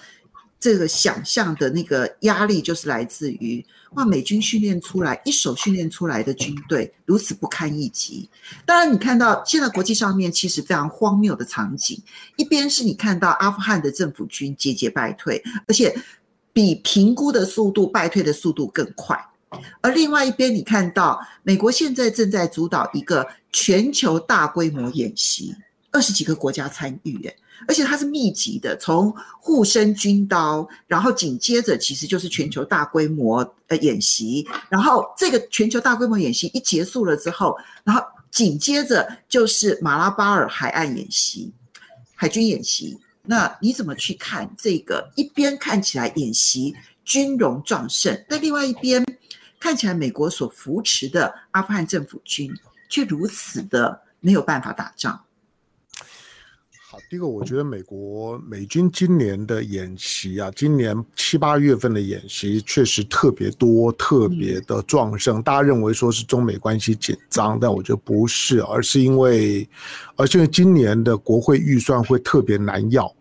[0.58, 8.28] 这个想象的那个压力，就是来自于哇，美军训练出来一手训练出来的军队如此不堪一击。
[8.64, 12.02] 当然，你看到现在国际上面其实非常荒谬的场景，
[12.36, 15.94] 一边是你看到阿富汗的政府军节节败退，而且
[16.54, 19.14] 比评估的速度败退的速度更快；
[19.80, 25.54] 而另外一边，你看到美国现在正在主导一个全球大规模演习，
[25.92, 27.36] 二十几个国家参与，诶
[27.66, 33.38] 而且它是密集的，从护身军刀，然后紧接着其实就是全球大规模
[33.68, 41.50] 呃演习，然后这个全球大规模演习一结束了之后，然后紧接着就是马拉巴尔海岸演习，
[42.14, 42.98] 海军演习。
[43.22, 45.10] 那你怎么去看这个？
[45.16, 46.74] 一边看起来演习
[47.04, 49.04] 军容壮盛，但另外一边
[49.58, 52.52] 看起来美国所扶持的阿富汗政府军
[52.88, 55.20] 却如此的没有办法打仗。
[56.88, 65.42] 好第一个，我觉得美国美军今年的演习啊，今年七八月份的演习确实特别多，特别的壮盛。
[65.42, 69.68] 大家认为说是中美关系紧张，但我觉得不是，而是因为，
[70.14, 73.12] 而是因为今年的国会预算会特别难要，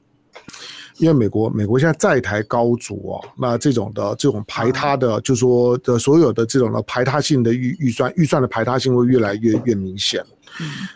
[0.98, 10.24] 因为美国美国现在债台高筑哦，那这种的这种排他的，就是说的所有的这种的排他性的预预算，预算的排他性会越来越越明显。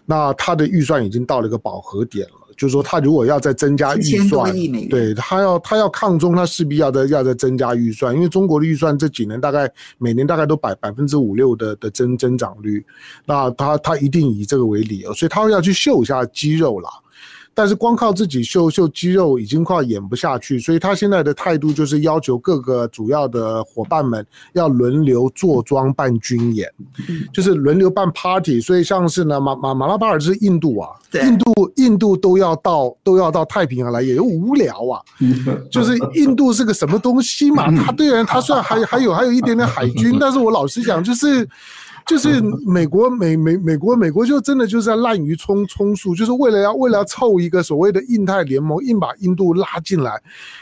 [0.05, 2.33] 那他的预算已经到了一个饱和点了。
[2.57, 4.53] 就是说，他如果要再增加预算，
[4.89, 12.85] 对他要他要抗中，他势必要再要再增加预算，因为中国的预算这几年大概每年大概都百百分之五六的的增增长率，
[13.25, 16.89] 那他他一定以这个为理由，所以他要去秀一下肌肉啦。
[17.59, 26.71] 但是光靠自己秀秀肌肉已经快演不下去，所以他现在的态度就是要求各个主要的伙伴们要轮流坐庄办军演，
[27.33, 28.61] 就是轮流办 party。
[28.61, 30.87] 所以像是呢马马马拉巴尔是印度啊，
[31.21, 35.03] 印度印度都要到都要到太平洋来，也无聊啊。
[35.69, 37.69] 就是印度是个什么东西嘛？
[37.75, 41.45] 他虽然他虽然还还有还有一点点海军， 但是我老实讲就是。
[42.09, 50.19] 就是美国美美美国美国就真的就是在滥竽充充数，就是为了要为了要凑一个所谓的印太联盟，硬把印度拉进来。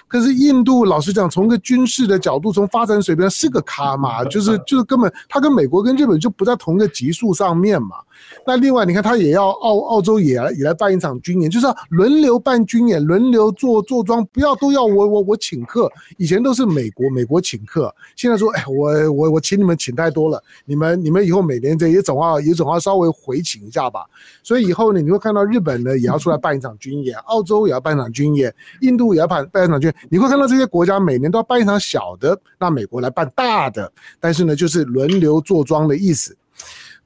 [0.08, 7.98] 可是印度老实讲，从一个军事的角度，从发展水平是个咖嘛，就是就是根本他跟美国跟日本就不在同一个级数上面嘛。
[8.46, 15.92] 那另外你看，他也要澳澳洲也来也来办一场军演，就是要轮流办军演，轮流坐坐庄，不要都要我我我请客。
[16.18, 24.06] 以前都是美国美国请客，现在说哎我我我请你们请太多了，你们你们以后每年这也总要也总要稍微回请一下吧。
[24.42, 29.97] 所以以后呢，你会看到日本呢也要出来办一场军演，澳洲也要办一场军演，印度也要办办一场军演。
[30.10, 36.38] 你会看到这些国家每年都要办一场小的，那美国来办大的，但是呢就是轮流坐庄的意思。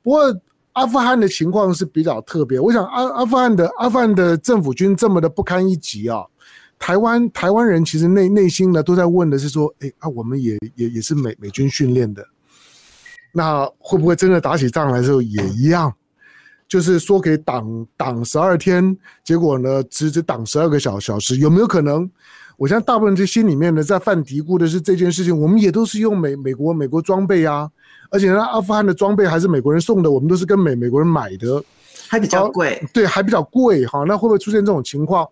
[0.04, 0.42] 不过。
[0.74, 6.24] 阿富汗的情况是比较特别，我想阿阿富汗的阿富汗的政府军这么的不堪一击啊，
[6.80, 12.26] 台湾台湾人其实内内心呢都在问的是说，哎啊，我们也也也是美美军训练的，
[13.34, 15.94] 那会不会真的打起仗来的时候也一样？
[16.70, 22.10] 就是说给挡挡十二天，结果呢只只挡十二个小小时，有没有可能？
[22.62, 27.68] 我相信大部分人心里面呢在犯嘀咕的是这件事情，我们也都是用美美国美国装备啊。
[28.12, 31.64] 而且呢，阿富汗的装备还是美国人送的，我们都是跟美美国人买的，
[32.08, 32.80] 还比较贵。
[32.94, 34.04] 对，还比较贵哈。
[34.08, 35.28] 那会不会出现这种情况？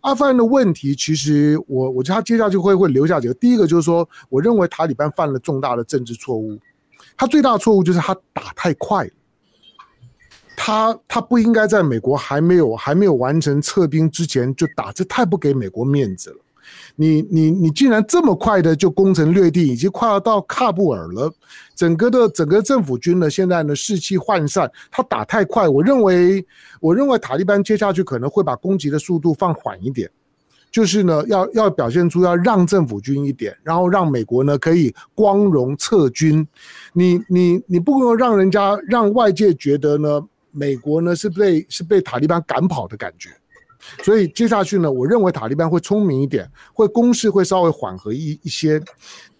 [0.00, 3.34] 阿富汗的问题，其实我我觉得他接下去会会留下几个。
[3.34, 6.58] 第一个就是说，我认为塔利班犯了重大的政治错误。
[7.16, 9.08] 他最大的错误就是他打太快，
[10.56, 16.36] 他他不应该在美国还没有还没有完成撤兵之前就打，这太不给美国面子了。
[16.96, 21.32] 你你你竟然这么快的就攻城略地，已经快要到喀布尔了。
[21.74, 26.44] 整个的整个政府军呢，现在呢士气涣散，他打太快，我认为
[26.80, 30.08] 我认为塔利班接下去可能会把攻击的速度放缓一点，
[30.70, 36.46] 就是呢要要表现出要让政府军一点，然后让美国呢可以光荣撤军。
[36.92, 43.30] 你你你不能让人家让外界觉得呢美国呢是被是被塔利班赶跑的感觉。
[44.02, 48.82] 所以接下去呢，我认为塔利班会聪明一点，会攻势会稍微缓和一一些。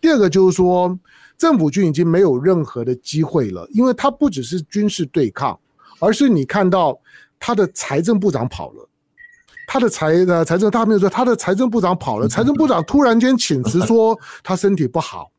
[0.01, 0.99] 第二个就是说，
[1.39, 5.59] 政府军已经没有任何的机会了，因为他不只是军事对抗，
[5.99, 6.99] 而是你看到
[7.39, 8.89] 他的财政部长跑了，
[9.67, 15.31] 他的财呃财政他没有说他的财政部长跑了，财政部长突然间请辞说他身体不好，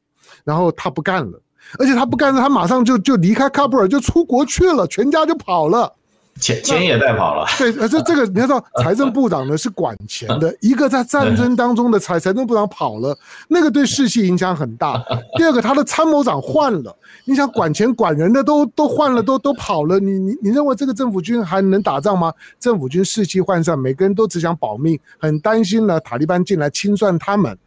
[0.43, 1.41] 然后他不干了，
[1.78, 5.95] 而且他不干了，他马上就就离开喀布尔就出国去了，全家就跑了。
[6.41, 13.17] 钱钱也带跑了，对，而这这个你要知道，财政部长呢是管钱的，一个在战争当中的财财政部长跑了，
[13.47, 15.01] 那个对士气影响很大。
[15.38, 22.33] 第二个，他的参谋长换了，你想管钱管人的都都换了，都都跑了，你你你认为这个政府军还能打仗吗？
[22.59, 27.57] 政府军士气涣散，每个人都只想保命，很担心呢塔利班进来清算他们。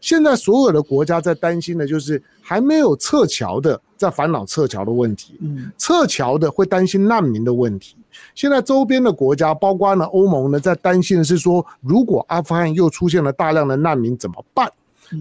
[0.00, 5.38] 现在所有的国家在担心的就是还没有撤侨的，在烦恼撤侨的问题，
[5.78, 7.96] 撤侨的会担心难民的问题。
[8.34, 14.70] 现在周边的国家，包括呢欧盟呢，在担心的是说，如果阿富汗又出现了大量的难民怎么办？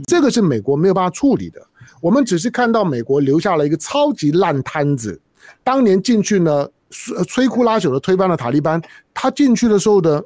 [0.05, 1.61] 这个是美国没有办法处理的。
[1.99, 5.19] 我们只是看到美国留下了一个超级烂摊子，
[5.63, 8.81] 当年进去呢，摧枯拉朽的推翻了塔利班。
[9.13, 10.23] 他进去的时候的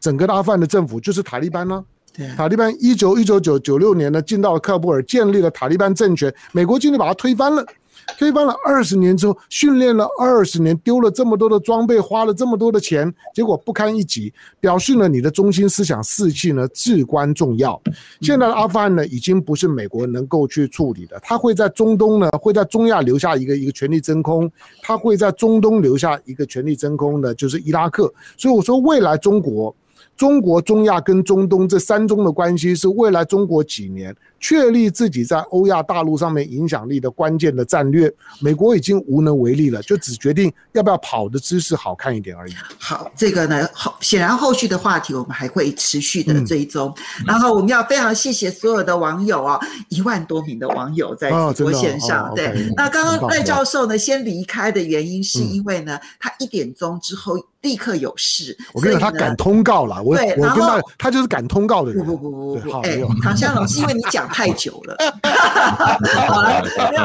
[0.00, 1.84] 整个阿富汗的政府就是塔利班呢。
[2.36, 7.64] 塔利班一九一九九九六年呢进到了喀布尔，建立了塔利班政权，美国进去把它推翻了。
[8.16, 17.78] 推翻了二十年之后，训练了二十年，丢了这么多的装备，花了这么多的钱，结果不堪一击，表示呢，你的中心思想士气呢至关重要。
[18.22, 24.50] 现在的阿富汗呢，已经不是美国能够去处理的，他会在中东呢，会在中亚留下一个一个权力真空，
[24.80, 28.10] 他会在中东留下一个权力真空的，就是伊拉克。
[28.38, 29.74] 所以我说，未来中国。
[30.18, 38.12] 中国、中亚跟中东这三中的关系是未来中国几年确立自己在欧亚大陆上面影响力的关键的战略。
[38.40, 42.52] 美国已经无能为力了，就只决定要不要跑的姿势好看一点而已。
[42.78, 46.92] 好，这个呢，后，显然后续的话题我们还会持续的追踪。
[47.20, 49.58] 嗯、然后我们要非常谢谢所有的网友啊，
[49.88, 52.26] 一万多名的网友在直播线上。
[52.26, 57.36] 哦哦、对，哦、那刚刚赖教授呢先离开的原因是因为呢，嗯、他一点钟之后。
[57.62, 60.00] 立刻有事，我跟你讲，他赶通告了。
[60.00, 62.06] 我我跟他他就是赶通告的人。
[62.06, 64.96] 不不不不不，哎，唐湘龙是因为你讲太久了。
[66.28, 67.04] 好了，没有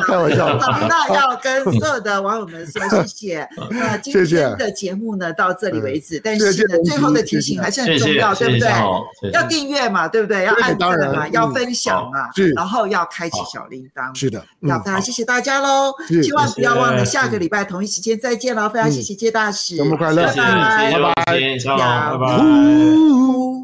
[0.00, 0.58] 开玩笑。
[0.58, 3.48] 好，那要跟所有的网友们说谢谢。
[3.70, 9.32] 那今天的节目呢到这里为止，但是呢最后的提醒还是很重要，对不对？
[9.32, 10.44] 要订阅嘛，对不对？
[10.44, 14.16] 要按赞嘛，要分享嘛，然后要开启小铃铛。
[14.18, 15.94] 是的，要非常谢谢大家喽！
[16.22, 18.68] 千万不要忘了下个礼拜同一时间再见喽！
[18.68, 19.76] 非常谢谢介大使。
[19.76, 21.24] 周末快乐，拜拜，拜拜，
[21.66, 23.55] 拜拜。